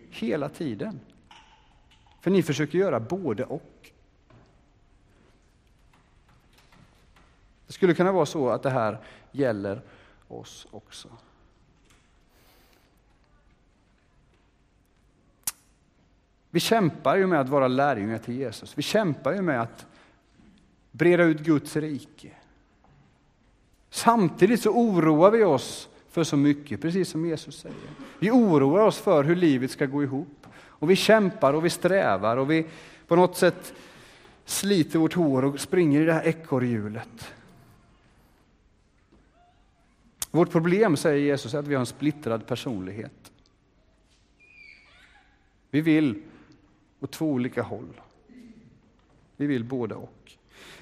hela 0.09 0.49
tiden. 0.49 0.99
För 2.21 2.31
ni 2.31 2.43
försöker 2.43 2.77
göra 2.77 2.99
både 2.99 3.43
och. 3.43 3.91
Det 7.67 7.73
skulle 7.73 7.93
kunna 7.93 8.11
vara 8.11 8.25
så 8.25 8.49
att 8.49 8.63
det 8.63 8.69
här 8.69 8.97
gäller 9.31 9.81
oss 10.27 10.67
också. 10.71 11.07
Vi 16.51 16.59
kämpar 16.59 17.17
ju 17.17 17.27
med 17.27 17.39
att 17.39 17.49
vara 17.49 17.67
lärjungar 17.67 18.17
till 18.17 18.35
Jesus. 18.35 18.77
Vi 18.77 18.81
kämpar 18.81 19.33
ju 19.33 19.41
med 19.41 19.61
att 19.61 19.85
breda 20.91 21.23
ut 21.23 21.39
Guds 21.39 21.75
rike. 21.75 22.29
Samtidigt 23.89 24.61
så 24.61 24.69
oroar 24.69 25.31
vi 25.31 25.43
oss 25.43 25.89
för 26.09 26.23
så 26.23 26.37
mycket, 26.37 26.81
precis 26.81 27.09
som 27.09 27.25
Jesus 27.25 27.59
säger. 27.59 27.77
Vi 28.19 28.31
oroar 28.31 28.85
oss 28.85 28.97
för 28.97 29.23
hur 29.23 29.35
livet 29.35 29.71
ska 29.71 29.85
gå 29.85 30.03
ihop. 30.03 30.47
Och 30.53 30.89
vi 30.89 30.95
kämpar 30.95 31.53
och 31.53 31.65
vi 31.65 31.69
strävar 31.69 32.37
och 32.37 32.51
vi 32.51 32.65
på 33.07 33.15
något 33.15 33.37
sätt 33.37 33.73
sliter 34.45 34.99
vårt 34.99 35.13
hår 35.13 35.45
och 35.45 35.59
springer 35.59 36.01
i 36.01 36.05
det 36.05 36.13
här 36.13 36.27
ekorrhjulet. 36.27 37.33
Vårt 40.31 40.51
problem, 40.51 40.97
säger 40.97 41.17
Jesus, 41.17 41.53
är 41.53 41.59
att 41.59 41.67
vi 41.67 41.75
har 41.75 41.79
en 41.79 41.85
splittrad 41.85 42.47
personlighet. 42.47 43.31
Vi 45.69 45.81
vill 45.81 46.21
åt 47.01 47.11
två 47.11 47.25
olika 47.25 47.61
håll. 47.61 48.01
Vi 49.37 49.45
vill 49.45 49.63
båda 49.63 49.95
och. 49.95 50.31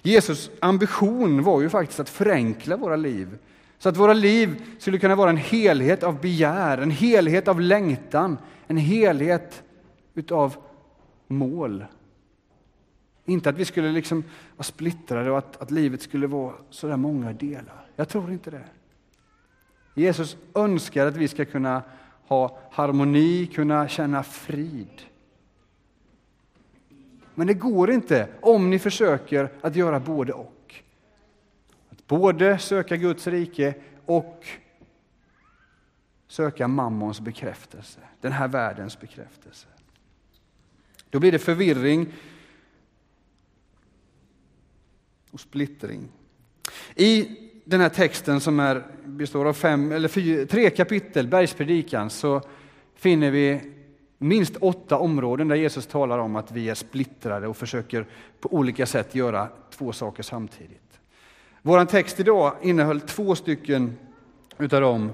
Jesus 0.01 0.51
ambition 0.59 1.43
var 1.43 1.61
ju 1.61 1.69
faktiskt 1.69 1.99
att 1.99 2.09
förenkla 2.09 2.77
våra 2.77 2.95
liv 2.95 3.37
så 3.79 3.89
att 3.89 3.97
våra 3.97 4.13
liv 4.13 4.63
skulle 4.79 4.99
kunna 4.99 5.15
vara 5.15 5.29
en 5.29 5.37
helhet 5.37 6.03
av 6.03 6.21
begär, 6.21 6.77
en 6.77 6.91
helhet 6.91 7.47
av 7.47 7.61
längtan, 7.61 8.37
en 8.67 8.77
helhet 8.77 9.63
utav 10.13 10.55
mål. 11.27 11.85
Inte 13.25 13.49
att 13.49 13.57
vi 13.57 13.65
skulle 13.65 13.91
liksom 13.91 14.23
vara 14.55 14.63
splittrade 14.63 15.31
och 15.31 15.37
att, 15.37 15.61
att 15.61 15.71
livet 15.71 16.01
skulle 16.01 16.27
vara 16.27 16.53
så 16.69 16.87
där 16.87 16.97
många 16.97 17.33
delar. 17.33 17.87
Jag 17.95 18.09
tror 18.09 18.31
inte 18.31 18.51
det. 18.51 18.63
Jesus 19.93 20.37
önskar 20.55 21.05
att 21.05 21.17
vi 21.17 21.27
ska 21.27 21.45
kunna 21.45 21.81
ha 22.27 22.59
harmoni, 22.71 23.47
kunna 23.47 23.87
känna 23.87 24.23
frid. 24.23 25.01
Men 27.39 27.47
det 27.47 27.53
går 27.53 27.91
inte 27.91 28.27
om 28.41 28.69
ni 28.69 28.79
försöker 28.79 29.51
att 29.61 29.75
göra 29.75 29.99
både 29.99 30.33
och. 30.33 30.75
Att 31.89 32.07
både 32.07 32.57
söka 32.57 32.95
Guds 32.97 33.27
rike 33.27 33.73
och 34.05 34.47
söka 36.27 36.67
mammons 36.67 37.19
bekräftelse, 37.19 37.99
den 38.21 38.31
här 38.31 38.47
världens 38.47 38.99
bekräftelse. 38.99 39.67
Då 41.09 41.19
blir 41.19 41.31
det 41.31 41.39
förvirring 41.39 42.13
och 45.31 45.39
splittring. 45.39 46.07
I 46.95 47.37
den 47.65 47.81
här 47.81 47.89
texten 47.89 48.41
som 48.41 48.59
är, 48.59 48.83
består 49.05 49.45
av 49.45 49.53
fem, 49.53 49.91
eller 49.91 50.07
fyra, 50.07 50.45
tre 50.45 50.69
kapitel, 50.69 51.27
Bergspredikan, 51.27 52.09
så 52.09 52.41
finner 52.95 53.31
vi 53.31 53.61
minst 54.19 54.55
åtta 54.55 54.97
områden 54.97 55.47
där 55.47 55.55
Jesus 55.55 55.87
talar 55.87 56.19
om 56.19 56.35
att 56.35 56.51
vi 56.51 56.69
är 56.69 56.75
splittrade 56.75 57.47
och 57.47 57.57
försöker 57.57 58.05
på 58.39 58.53
olika 58.53 58.85
sätt 58.85 59.15
göra 59.15 59.47
två 59.71 59.91
saker 59.91 60.23
samtidigt. 60.23 60.99
Vår 61.61 61.85
text 61.85 62.19
idag 62.19 62.53
innehöll 62.61 63.01
två 63.01 63.35
stycken 63.35 63.97
utav 64.57 64.81
dem. 64.81 65.11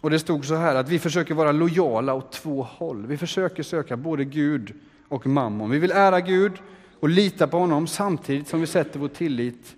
Och 0.00 0.10
det 0.10 0.18
stod 0.18 0.44
så 0.44 0.54
här 0.54 0.74
att 0.74 0.88
vi 0.88 0.98
försöker 0.98 1.34
vara 1.34 1.52
lojala 1.52 2.14
åt 2.14 2.32
två 2.32 2.62
håll. 2.62 3.06
Vi 3.06 3.16
försöker 3.16 3.62
söka 3.62 3.96
både 3.96 4.24
Gud 4.24 4.74
och 5.08 5.26
mammon. 5.26 5.70
Vi 5.70 5.78
vill 5.78 5.92
ära 5.92 6.20
Gud 6.20 6.52
och 7.00 7.08
lita 7.08 7.46
på 7.46 7.58
honom 7.58 7.86
samtidigt 7.86 8.48
som 8.48 8.60
vi 8.60 8.66
sätter 8.66 8.98
vår 8.98 9.08
tillit 9.08 9.76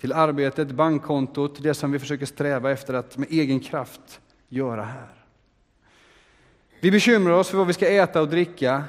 till 0.00 0.12
arbetet, 0.12 0.70
bankkontot, 0.70 1.62
det 1.62 1.74
som 1.74 1.92
vi 1.92 1.98
försöker 1.98 2.26
sträva 2.26 2.70
efter 2.70 2.94
att 2.94 3.18
med 3.18 3.28
egen 3.30 3.60
kraft 3.60 4.20
göra 4.48 4.82
här. 4.82 5.21
Vi 6.82 6.90
bekymrar 6.90 7.32
oss 7.32 7.48
för 7.48 7.58
vad 7.58 7.66
vi 7.66 7.72
ska 7.72 7.88
äta 7.88 8.20
och 8.20 8.28
dricka 8.28 8.84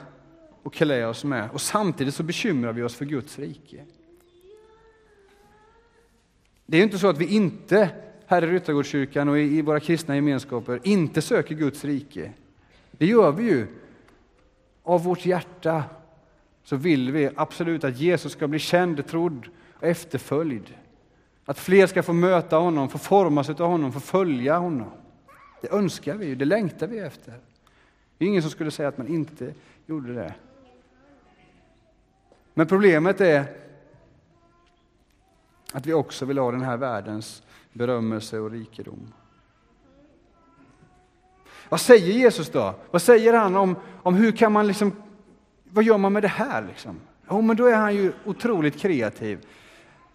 och 0.64 0.74
klä 0.74 1.06
oss 1.06 1.24
med 1.24 1.50
och 1.54 1.62
samtidigt 1.62 2.16
så 2.16 2.24
bekymrar 2.24 2.74
vi 2.74 2.84
oss 2.84 2.96
för 2.96 3.06
Guds 3.06 3.40
rike. 3.40 3.84
Det 6.66 6.78
är 6.78 6.84
inte 6.84 6.98
så 6.98 7.08
att 7.08 7.18
vi 7.18 7.36
inte 7.36 7.90
här 8.26 8.44
i 8.44 8.48
Ryttargårdskyrkan 8.48 9.30
och 9.30 9.40
i 9.40 9.62
våra 9.62 9.80
kristna 9.80 10.16
gemenskaper 10.16 10.80
inte 10.84 11.22
söker 11.22 11.56
Guds 11.56 11.86
rike. 11.86 12.32
Det 12.92 13.06
gör 13.06 13.32
vi 13.32 13.44
ju. 13.44 13.68
Av 14.84 15.04
vårt 15.04 15.26
hjärta 15.26 15.84
så 16.64 16.76
vill 16.76 17.12
vi 17.12 17.30
absolut 17.36 17.84
att 17.84 18.00
Jesus 18.00 18.32
ska 18.32 18.48
bli 18.48 18.60
känd, 18.60 19.08
trodd 19.08 19.48
och 19.74 19.88
efterföljd. 19.88 20.74
Att 21.46 21.60
fler 21.60 21.88
ska 21.88 22.04
få 22.04 22.14
möta 22.14 22.56
honom, 22.56 22.90
få 22.90 22.98
formas 22.98 23.50
av 23.50 23.58
honom, 23.58 23.92
få 23.92 24.00
följa 24.00 24.58
honom. 24.58 24.92
Det 25.62 25.72
önskar 25.72 26.16
vi, 26.16 26.36
det 26.36 26.46
längtar 26.46 26.88
vi 26.88 27.00
efter. 27.00 27.34
Det 28.24 28.28
är 28.28 28.30
ingen 28.30 28.42
som 28.42 28.52
skulle 28.52 28.72
säga 28.72 28.88
att 28.88 28.98
man 28.98 29.08
inte 29.08 29.54
gjorde 29.86 30.14
det. 30.14 30.34
Men 32.54 32.68
problemet 32.68 33.22
är 33.22 33.46
att 35.74 35.86
vi 35.86 35.94
också 35.94 36.26
vill 36.26 36.38
ha 36.38 36.52
den 36.52 36.62
här 36.62 36.78
världens 36.78 37.44
berömmelse 37.74 38.40
och 38.40 38.52
rikedom. 38.52 39.14
Vad 41.70 41.82
säger 41.82 42.14
Jesus 42.14 42.50
då? 42.50 42.76
Vad 42.92 43.02
säger 43.02 43.34
han 43.34 43.56
om, 43.56 43.76
om 44.04 44.14
hur 44.14 44.32
kan 44.32 44.52
man 44.52 44.68
liksom, 44.68 44.92
vad 45.64 45.84
gör 45.84 45.98
man 45.98 46.14
med 46.14 46.24
det 46.24 46.28
här 46.28 46.66
liksom? 46.68 47.00
Jo, 47.30 47.42
men 47.42 47.56
då 47.56 47.66
är 47.66 47.76
han 47.76 47.96
ju 47.96 48.14
otroligt 48.26 48.80
kreativ. 48.80 49.46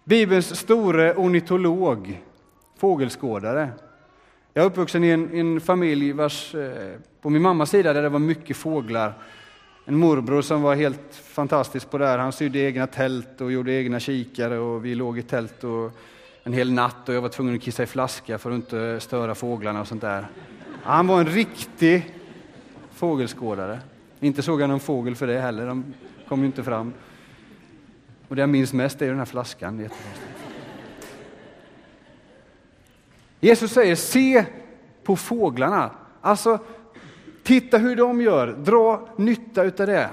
Bibelns 0.03 0.59
store 0.59 1.13
ornitolog, 1.13 2.23
fågelskådare. 2.77 3.69
Jag 4.59 4.65
är 4.65 4.69
uppvuxen 4.69 5.03
i 5.03 5.09
en, 5.09 5.33
en 5.33 5.61
familj 5.61 6.11
vars, 6.11 6.55
eh, 6.55 6.97
på 7.21 7.29
min 7.29 7.41
mammas 7.41 7.69
sida 7.69 7.93
där 7.93 8.01
det 8.01 8.09
var 8.09 8.19
mycket 8.19 8.57
fåglar. 8.57 9.13
En 9.85 9.95
morbror 9.95 10.41
som 10.41 10.61
var 10.61 10.75
helt 10.75 11.15
fantastisk 11.23 11.89
på 11.89 11.97
det 11.97 12.07
här. 12.07 12.17
Han 12.17 12.31
sydde 12.31 12.59
egna 12.59 12.87
tält 12.87 13.41
och 13.41 13.51
gjorde 13.51 13.73
egna 13.73 13.99
kikare 13.99 14.57
och 14.57 14.85
vi 14.85 14.95
låg 14.95 15.19
i 15.19 15.21
tält 15.21 15.63
och 15.63 15.91
en 16.43 16.53
hel 16.53 16.71
natt 16.71 17.09
och 17.09 17.15
jag 17.15 17.21
var 17.21 17.29
tvungen 17.29 17.55
att 17.55 17.61
kissa 17.61 17.83
i 17.83 17.85
flaska 17.85 18.37
för 18.37 18.51
att 18.51 18.55
inte 18.55 18.99
störa 18.99 19.35
fåglarna 19.35 19.81
och 19.81 19.87
sånt 19.87 20.01
där. 20.01 20.27
Han 20.83 21.07
var 21.07 21.19
en 21.19 21.27
riktig 21.27 22.15
fågelskådare. 22.93 23.79
Inte 24.19 24.41
såg 24.41 24.61
jag 24.61 24.69
någon 24.69 24.79
fågel 24.79 25.15
för 25.15 25.27
det 25.27 25.39
heller, 25.39 25.67
de 25.67 25.93
kom 26.27 26.39
ju 26.39 26.45
inte 26.45 26.63
fram. 26.63 26.93
Och 28.27 28.35
det 28.35 28.41
jag 28.41 28.49
minns 28.49 28.73
mest 28.73 29.01
är 29.01 29.07
den 29.07 29.17
här 29.17 29.25
flaskan. 29.25 29.89
Jesus 33.39 33.71
säger, 33.71 33.95
se 33.95 34.45
på 35.03 35.15
fåglarna. 35.15 35.91
Alltså, 36.21 36.59
titta 37.43 37.77
hur 37.77 37.95
de 37.95 38.21
gör, 38.21 38.47
dra 38.47 39.09
nytta 39.15 39.63
utav 39.63 39.87
det. 39.87 40.09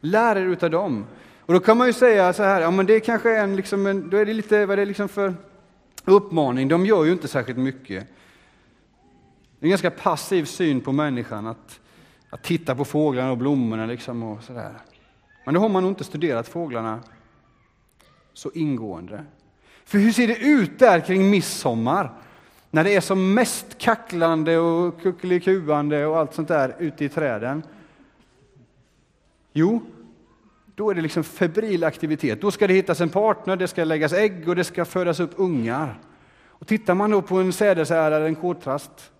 Lär 0.00 0.36
er 0.36 0.46
utav 0.46 0.70
dem. 0.70 1.04
Och 1.46 1.54
då 1.54 1.60
kan 1.60 1.76
man 1.76 1.86
ju 1.86 1.92
säga 1.92 2.32
så 2.32 2.42
här, 2.42 2.60
ja 2.60 2.70
men 2.70 2.86
det 2.86 3.00
kanske 3.00 3.36
är 3.36 3.42
en, 3.42 3.56
liksom 3.56 3.86
en 3.86 4.10
då 4.10 4.16
är 4.16 4.26
det 4.26 4.34
lite, 4.34 4.66
vad 4.66 4.72
är 4.72 4.76
det 4.76 4.84
liksom 4.84 5.08
för 5.08 5.34
uppmaning? 6.04 6.68
De 6.68 6.86
gör 6.86 7.04
ju 7.04 7.12
inte 7.12 7.28
särskilt 7.28 7.58
mycket. 7.58 8.06
Det 9.58 9.64
är 9.64 9.66
en 9.66 9.70
ganska 9.70 9.90
passiv 9.90 10.44
syn 10.44 10.80
på 10.80 10.92
människan 10.92 11.46
att, 11.46 11.80
att 12.30 12.42
titta 12.42 12.74
på 12.74 12.84
fåglarna 12.84 13.30
och 13.30 13.38
blommorna 13.38 13.86
liksom 13.86 14.22
och 14.22 14.42
sådär. 14.42 14.72
Men 15.44 15.54
då 15.54 15.60
har 15.60 15.68
man 15.68 15.82
nog 15.82 15.92
inte 15.92 16.04
studerat 16.04 16.48
fåglarna 16.48 17.00
så 18.32 18.50
ingående. 18.54 19.24
För 19.84 19.98
hur 19.98 20.12
ser 20.12 20.26
det 20.26 20.36
ut 20.36 20.78
där 20.78 21.00
kring 21.00 21.30
midsommar? 21.30 22.12
När 22.70 22.84
det 22.84 22.96
är 22.96 23.00
som 23.00 23.34
mest 23.34 23.78
kacklande 23.78 24.58
och 24.58 25.00
kuckelikuande 25.00 26.06
och 26.06 26.18
allt 26.18 26.34
sånt 26.34 26.48
där 26.48 26.76
ute 26.78 27.04
i 27.04 27.08
träden. 27.08 27.62
Jo, 29.52 29.82
då 30.74 30.90
är 30.90 30.94
det 30.94 31.00
liksom 31.00 31.24
febril 31.24 31.84
aktivitet. 31.84 32.40
Då 32.40 32.50
ska 32.50 32.66
det 32.66 32.74
hittas 32.74 33.00
en 33.00 33.08
partner, 33.08 33.56
det 33.56 33.68
ska 33.68 33.84
läggas 33.84 34.12
ägg 34.12 34.48
och 34.48 34.56
det 34.56 34.64
ska 34.64 34.84
födas 34.84 35.20
upp 35.20 35.30
ungar. 35.36 35.98
Och 36.46 36.66
tittar 36.66 36.94
man 36.94 37.10
då 37.10 37.22
på 37.22 37.36
en 37.36 37.52
sädesärla 37.52 38.16
eller 38.16 38.26
en 38.26 38.34
koltrast, 38.34 39.12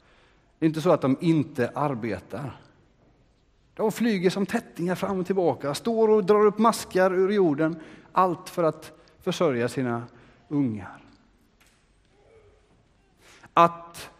det 0.58 0.66
är 0.66 0.68
inte 0.68 0.80
så 0.80 0.92
att 0.92 1.00
de 1.00 1.16
inte 1.20 1.70
arbetar. 1.74 2.60
De 3.74 3.92
flyger 3.92 4.30
som 4.30 4.46
tättingar 4.46 4.94
fram 4.94 5.20
och 5.20 5.26
tillbaka, 5.26 5.74
står 5.74 6.08
och 6.10 6.24
drar 6.24 6.46
upp 6.46 6.58
maskar 6.58 7.14
ur 7.14 7.30
jorden, 7.30 7.76
allt 8.12 8.48
för 8.48 8.62
att 8.62 8.92
försörja 9.22 9.68
sina 9.68 10.02
ungar. 10.54 11.04
Att 13.54 14.10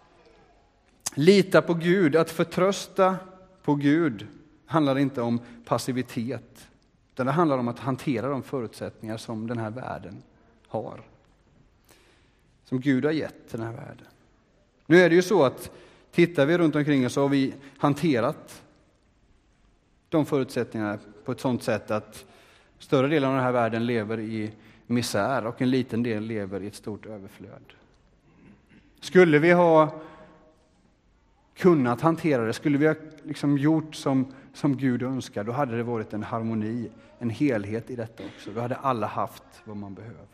lita 1.15 1.63
på 1.63 1.75
Gud, 1.75 2.17
att 2.17 2.31
förtrösta 2.31 3.17
på 3.63 3.75
Gud, 3.75 4.27
handlar 4.67 4.99
inte 4.99 5.21
om 5.21 5.41
passivitet, 5.65 6.69
utan 7.13 7.27
det 7.27 7.33
handlar 7.33 7.59
om 7.59 7.69
att 7.69 7.79
hantera 7.79 8.29
de 8.29 8.43
förutsättningar 8.43 9.17
som 9.17 9.47
den 9.47 9.59
här 9.59 9.71
världen 9.71 10.23
har. 10.69 11.01
Som 12.65 12.81
Gud 12.81 13.05
har 13.05 13.13
gett 13.13 13.51
den 13.51 13.61
här 13.61 13.73
världen. 13.73 14.07
Nu 14.87 15.01
är 15.01 15.11
det 15.11 15.17
ju 15.17 15.23
så 15.23 15.45
att 15.45 15.71
tittar 16.13 16.47
vi 16.47 16.59
runt 16.59 16.77
omkring 16.77 17.07
oss 17.07 17.13
så 17.13 17.21
har 17.21 17.29
vi 17.29 17.55
hanterat 17.79 18.63
de 20.09 20.27
förutsättningarna 20.27 20.99
på 21.25 21.33
ett 21.33 21.41
sådant 21.41 21.63
sätt 21.63 21.91
att 21.91 22.25
större 22.79 23.09
delen 23.09 23.31
av 23.31 23.37
den 23.37 23.45
här 23.45 23.53
världen 23.53 23.87
lever 23.87 24.21
i 24.21 24.53
misär 24.87 25.47
och 25.47 25.63
en 25.63 25.71
liten 25.71 26.03
del 26.03 26.23
lever 26.23 26.63
i 26.63 26.67
ett 26.67 26.75
stort 26.75 27.07
överflöd. 27.07 27.73
Skulle 29.01 29.39
vi 29.39 29.53
ha 29.53 30.01
kunnat 31.55 32.01
hantera 32.01 32.45
det, 32.45 32.53
skulle 32.53 32.79
vi 32.79 32.87
ha 32.87 32.95
liksom 33.23 33.59
gjort 33.59 33.95
som, 33.95 34.35
som 34.55 34.77
Gud 34.77 35.03
önskar, 35.03 35.45
då 35.45 35.53
hade 35.53 35.77
det 35.77 35.83
varit 35.83 36.13
en 36.13 36.23
harmoni, 36.23 36.91
en 37.19 37.31
helhet 37.31 37.91
i 37.91 37.97
detta 37.97 38.23
också. 38.25 38.51
Då 38.51 38.61
hade 38.61 38.77
alla 38.77 39.07
haft 39.07 39.43
vad 39.65 39.77
man 39.77 39.95
behöver. 39.95 40.27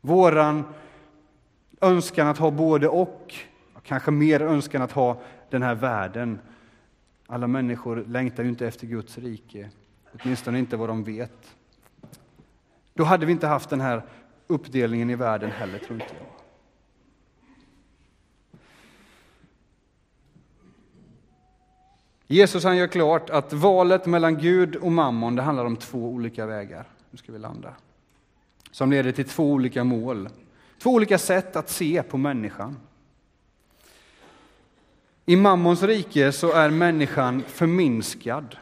Våran 0.00 0.64
önskan 1.80 2.26
att 2.26 2.38
ha 2.38 2.50
både 2.50 2.88
och, 2.88 3.34
kanske 3.82 4.10
mer 4.10 4.42
önskan 4.42 4.82
att 4.82 4.92
ha 4.92 5.20
den 5.50 5.62
här 5.62 5.74
världen. 5.74 6.38
Alla 7.26 7.46
människor 7.46 8.04
längtar 8.06 8.42
ju 8.42 8.48
inte 8.48 8.66
efter 8.66 8.86
Guds 8.86 9.18
rike, 9.18 9.70
åtminstone 10.12 10.58
inte 10.58 10.76
vad 10.76 10.88
de 10.88 11.04
vet. 11.04 11.56
Då 12.94 13.04
hade 13.04 13.26
vi 13.26 13.32
inte 13.32 13.46
haft 13.46 13.70
den 13.70 13.80
här 13.80 14.02
uppdelningen 14.46 15.10
i 15.10 15.14
världen 15.14 15.50
heller, 15.50 15.78
tror 15.78 16.02
inte 16.02 16.14
jag. 16.18 16.26
Jesus 22.26 22.64
han 22.64 22.76
gör 22.76 22.86
klart 22.86 23.30
att 23.30 23.52
valet 23.52 24.06
mellan 24.06 24.38
Gud 24.38 24.76
och 24.76 24.92
mammon 24.92 25.36
det 25.36 25.42
handlar 25.42 25.64
om 25.64 25.76
två 25.76 25.98
olika 25.98 26.46
vägar. 26.46 26.84
Nu 27.10 27.18
ska 27.18 27.32
vi 27.32 27.38
landa. 27.38 27.74
Som 28.70 28.90
leder 28.90 29.12
till 29.12 29.28
två 29.28 29.52
olika 29.52 29.84
mål. 29.84 30.28
Två 30.82 30.90
olika 30.90 31.18
sätt 31.18 31.56
att 31.56 31.70
se 31.70 32.02
på 32.02 32.18
människan. 32.18 32.76
I 35.26 35.36
mammons 35.36 35.82
rike 35.82 36.32
så 36.32 36.52
är 36.52 36.70
människan 36.70 37.42
förminskad 37.42 38.56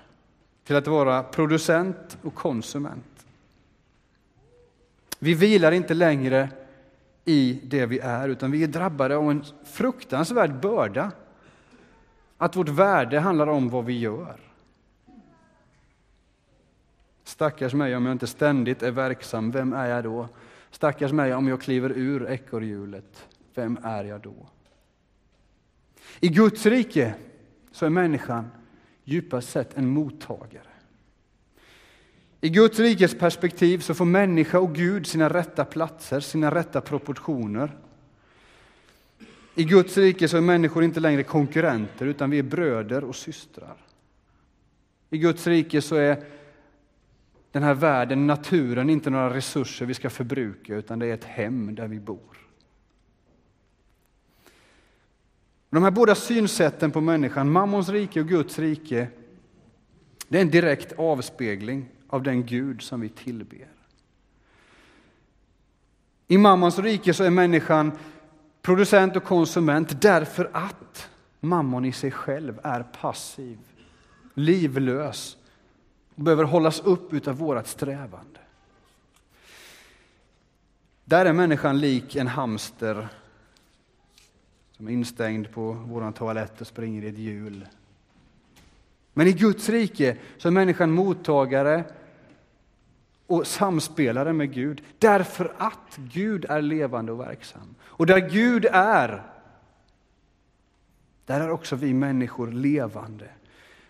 till 0.64 0.76
att 0.76 0.86
vara 0.86 1.22
producent 1.22 2.18
och 2.22 2.34
konsument. 2.34 3.09
Vi 5.22 5.34
vilar 5.34 5.72
inte 5.72 5.94
längre 5.94 6.48
i 7.24 7.60
det 7.64 7.86
vi 7.86 7.98
är, 7.98 8.28
utan 8.28 8.50
vi 8.50 8.62
är 8.62 8.68
drabbade 8.68 9.16
av 9.16 9.30
en 9.30 9.44
fruktansvärd 9.64 10.60
börda. 10.60 11.12
Att 12.36 12.56
vårt 12.56 12.68
värde 12.68 13.20
handlar 13.20 13.46
om 13.46 13.68
vad 13.68 13.84
vi 13.84 13.98
gör. 13.98 14.40
Stackars 17.24 17.74
mig 17.74 17.96
om 17.96 18.06
jag 18.06 18.12
inte 18.12 18.26
ständigt 18.26 18.82
är 18.82 18.90
verksam, 18.90 19.50
vem 19.50 19.72
är 19.72 19.86
jag 19.86 20.04
då? 20.04 20.28
Stackars 20.70 21.12
mig 21.12 21.34
om 21.34 21.48
jag 21.48 21.60
kliver 21.60 21.90
ur 21.90 22.30
ekorrhjulet, 22.30 23.28
vem 23.54 23.78
är 23.82 24.04
jag 24.04 24.20
då? 24.20 24.34
I 26.20 26.28
Guds 26.28 26.66
rike 26.66 27.14
så 27.72 27.86
är 27.86 27.90
människan 27.90 28.50
djupast 29.04 29.48
sett 29.48 29.76
en 29.76 29.88
mottagare. 29.88 30.62
I 32.40 32.48
Guds 32.48 32.78
rikes 32.78 33.18
perspektiv 33.18 33.78
så 33.78 33.94
får 33.94 34.04
människa 34.04 34.58
och 34.58 34.74
Gud 34.74 35.06
sina 35.06 35.28
rätta 35.28 35.64
platser, 35.64 36.20
sina 36.20 36.54
rätta 36.54 36.80
proportioner. 36.80 37.76
I 39.54 39.64
Guds 39.64 39.96
rike 39.96 40.28
så 40.28 40.36
är 40.36 40.40
människor 40.40 40.84
inte 40.84 41.00
längre 41.00 41.22
konkurrenter, 41.22 42.06
utan 42.06 42.30
vi 42.30 42.38
är 42.38 42.42
bröder 42.42 43.04
och 43.04 43.16
systrar. 43.16 43.76
I 45.10 45.18
Guds 45.18 45.46
rike 45.46 45.82
så 45.82 45.96
är 45.96 46.24
den 47.52 47.62
här 47.62 47.74
världen, 47.74 48.26
naturen, 48.26 48.90
inte 48.90 49.10
några 49.10 49.34
resurser 49.34 49.86
vi 49.86 49.94
ska 49.94 50.10
förbruka, 50.10 50.76
utan 50.76 50.98
det 50.98 51.06
är 51.06 51.14
ett 51.14 51.24
hem 51.24 51.74
där 51.74 51.88
vi 51.88 52.00
bor. 52.00 52.48
De 55.70 55.82
här 55.82 55.90
båda 55.90 56.14
synsätten 56.14 56.90
på 56.90 57.00
människan, 57.00 57.50
mammons 57.50 57.88
rike 57.88 58.20
och 58.20 58.28
Guds 58.28 58.58
rike, 58.58 59.08
det 60.28 60.38
är 60.38 60.42
en 60.42 60.50
direkt 60.50 60.92
avspegling 60.92 61.88
av 62.10 62.22
den 62.22 62.46
Gud 62.46 62.82
som 62.82 63.00
vi 63.00 63.08
tillber. 63.08 63.68
I 66.28 66.38
mammans 66.38 66.78
rike 66.78 67.14
så 67.14 67.24
är 67.24 67.30
människan 67.30 67.92
producent 68.62 69.16
och 69.16 69.24
konsument 69.24 70.02
därför 70.02 70.50
att 70.52 71.10
mammon 71.40 71.84
i 71.84 71.92
sig 71.92 72.10
själv 72.10 72.60
är 72.62 72.82
passiv, 72.82 73.58
livlös 74.34 75.36
och 76.14 76.22
behöver 76.22 76.44
hållas 76.44 76.80
upp 76.80 77.12
utav 77.12 77.36
vårat 77.36 77.68
strävande. 77.68 78.40
Där 81.04 81.26
är 81.26 81.32
människan 81.32 81.80
lik 81.80 82.16
en 82.16 82.28
hamster 82.28 83.08
som 84.72 84.88
är 84.88 84.92
instängd 84.92 85.50
på 85.52 85.72
vår 85.72 86.12
toalett 86.12 86.60
och 86.60 86.66
springer 86.66 87.02
i 87.02 87.08
ett 87.08 87.18
hjul. 87.18 87.66
Men 89.12 89.26
i 89.26 89.32
Guds 89.32 89.68
rike 89.68 90.16
så 90.38 90.48
är 90.48 90.52
människan 90.52 90.90
mottagare 90.90 91.84
och 93.30 93.46
samspelare 93.46 94.32
med 94.32 94.52
Gud 94.52 94.82
därför 94.98 95.52
att 95.58 95.96
Gud 95.96 96.44
är 96.48 96.62
levande 96.62 97.12
och 97.12 97.20
verksam. 97.20 97.74
Och 97.82 98.06
där 98.06 98.30
Gud 98.30 98.66
är, 98.72 99.22
där 101.24 101.40
är 101.40 101.50
också 101.50 101.76
vi 101.76 101.94
människor 101.94 102.52
levande. 102.52 103.30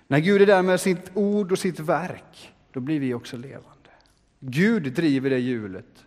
När 0.06 0.18
Gud 0.18 0.42
är 0.42 0.46
där 0.46 0.62
med 0.62 0.80
sitt 0.80 1.10
ord 1.14 1.52
och 1.52 1.58
sitt 1.58 1.78
verk, 1.78 2.52
då 2.72 2.80
blir 2.80 3.00
vi 3.00 3.14
också 3.14 3.36
levande. 3.36 3.90
Gud 4.40 4.92
driver 4.92 5.30
det 5.30 5.38
hjulet 5.38 6.06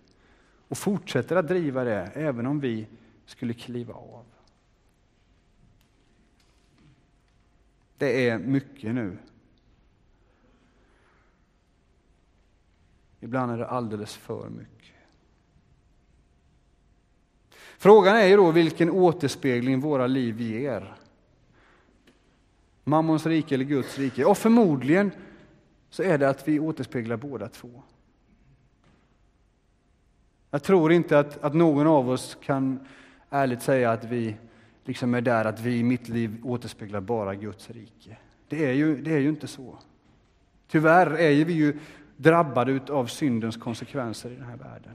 och 0.67 0.78
fortsätter 0.78 1.36
att 1.36 1.48
driva 1.48 1.84
det 1.84 2.12
även 2.13 2.46
om 2.46 2.60
vi 2.60 2.88
skulle 3.26 3.54
kliva 3.54 3.93
av. 3.93 4.26
Det 7.98 8.30
är 8.30 8.38
mycket 8.38 8.96
nu. 8.96 9.17
Ibland 13.24 13.52
är 13.52 13.58
det 13.58 13.68
alldeles 13.68 14.16
för 14.16 14.50
mycket. 14.50 14.96
Frågan 17.78 18.16
är 18.16 18.26
ju 18.26 18.38
då 18.38 18.52
vilken 18.52 18.90
återspegling 18.90 19.80
våra 19.80 20.08
liv 20.08 20.42
ger. 20.42 20.96
Mammons 22.84 23.26
rike 23.26 23.56
eller 23.56 23.66
Guds 23.66 23.98
rike? 23.98 24.26
Och 24.26 24.38
förmodligen 24.38 25.12
så 25.90 26.04
är 26.04 26.18
det 26.18 26.30
att 26.30 26.48
vi 26.48 26.60
återspeglar 26.60 27.18
båda 27.18 27.48
två. 27.48 27.84
Jag 30.52 30.64
tror 30.64 30.92
inte 30.92 31.20
att, 31.20 31.44
att 31.44 31.54
någon 31.54 31.88
av 31.88 32.10
oss 32.10 32.38
kan 32.42 32.88
ärligt 33.30 33.62
säga 33.62 33.92
att 33.92 34.04
vi 34.04 34.36
liksom 34.86 35.14
är 35.14 35.22
där 35.22 35.46
att 35.46 35.60
vi 35.60 35.78
i 35.78 35.84
mitt 35.84 36.10
liv 36.10 36.40
återspeglar 36.44 37.02
bara 37.02 37.36
Guds 37.36 37.70
rike. 37.70 38.18
Det 38.48 38.66
är 38.66 38.74
ju, 38.74 39.02
det 39.02 39.14
är 39.14 39.20
ju 39.20 39.30
inte 39.30 39.48
så. 39.48 39.78
Tyvärr 40.68 41.12
är 41.20 41.46
vi 41.46 41.54
ju 41.54 41.80
drabbade 42.17 42.80
av 42.89 43.06
syndens 43.06 43.58
konsekvenser 43.58 44.30
i 44.30 44.36
den 44.36 44.45
här 44.45 44.58
världen. 44.58 44.93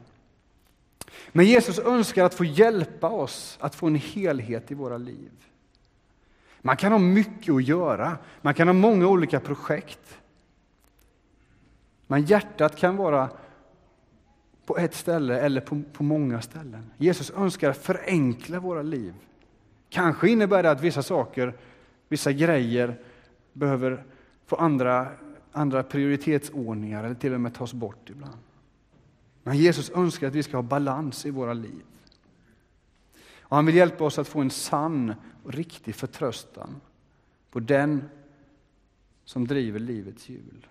Men 1.33 1.47
Jesus 1.47 1.79
önskar 1.79 2.25
att 2.25 2.35
få 2.35 2.45
hjälpa 2.45 3.09
oss 3.09 3.59
att 3.61 3.75
få 3.75 3.87
en 3.87 3.95
helhet 3.95 4.71
i 4.71 4.75
våra 4.75 4.97
liv. 4.97 5.31
Man 6.61 6.77
kan 6.77 6.93
ha 6.93 6.99
mycket 6.99 7.55
att 7.55 7.65
göra, 7.65 8.19
man 8.41 8.55
kan 8.55 8.69
ha 8.69 8.73
många 8.73 9.07
olika 9.07 9.41
projekt. 9.41 10.19
Men 12.07 12.25
hjärtat 12.25 12.77
kan 12.77 12.97
vara 12.97 13.29
på 14.67 14.79
ett 14.79 14.95
ställe 14.95 15.41
eller 15.41 15.61
på, 15.61 15.83
på 15.93 16.03
många 16.03 16.41
ställen. 16.41 16.91
Jesus 16.97 17.31
önskar 17.31 17.73
förenkla 17.73 18.61
våra 18.61 18.83
liv. 18.83 19.15
Kanske 19.89 20.29
innebär 20.29 20.63
det 20.63 20.71
att 20.71 20.81
vissa 20.81 21.03
saker, 21.03 21.55
vissa 22.09 22.33
grejer 22.33 22.97
behöver 23.53 24.05
få 24.47 24.57
andra, 24.57 25.07
andra 25.59 25.83
prioritetsordningar 25.83 27.05
eller 27.05 27.15
till 27.15 27.35
och 27.35 27.41
med 27.41 27.55
tas 27.55 27.73
bort 27.73 28.11
ibland. 28.11 28.39
Men 29.43 29.57
Jesus 29.57 29.91
önskar 29.91 30.29
att 30.29 30.35
vi 30.35 30.43
ska 30.43 30.57
ha 30.57 30.63
balans 30.63 31.27
i 31.27 31.31
våra 31.31 31.53
liv. 31.53 31.83
Och 33.41 33.57
han 33.57 33.67
vill 33.67 33.75
hjälpa 33.75 34.05
oss 34.05 34.19
att 34.19 34.29
få 34.29 34.41
en 34.41 34.51
sann 34.51 35.15
och 35.45 35.55
riktig 35.55 35.95
förtröstan 35.95 36.81
på 37.51 37.61
den 37.61 38.09
som 39.25 39.47
driver 39.47 39.79
livets 39.79 40.29
hjul. 40.29 40.67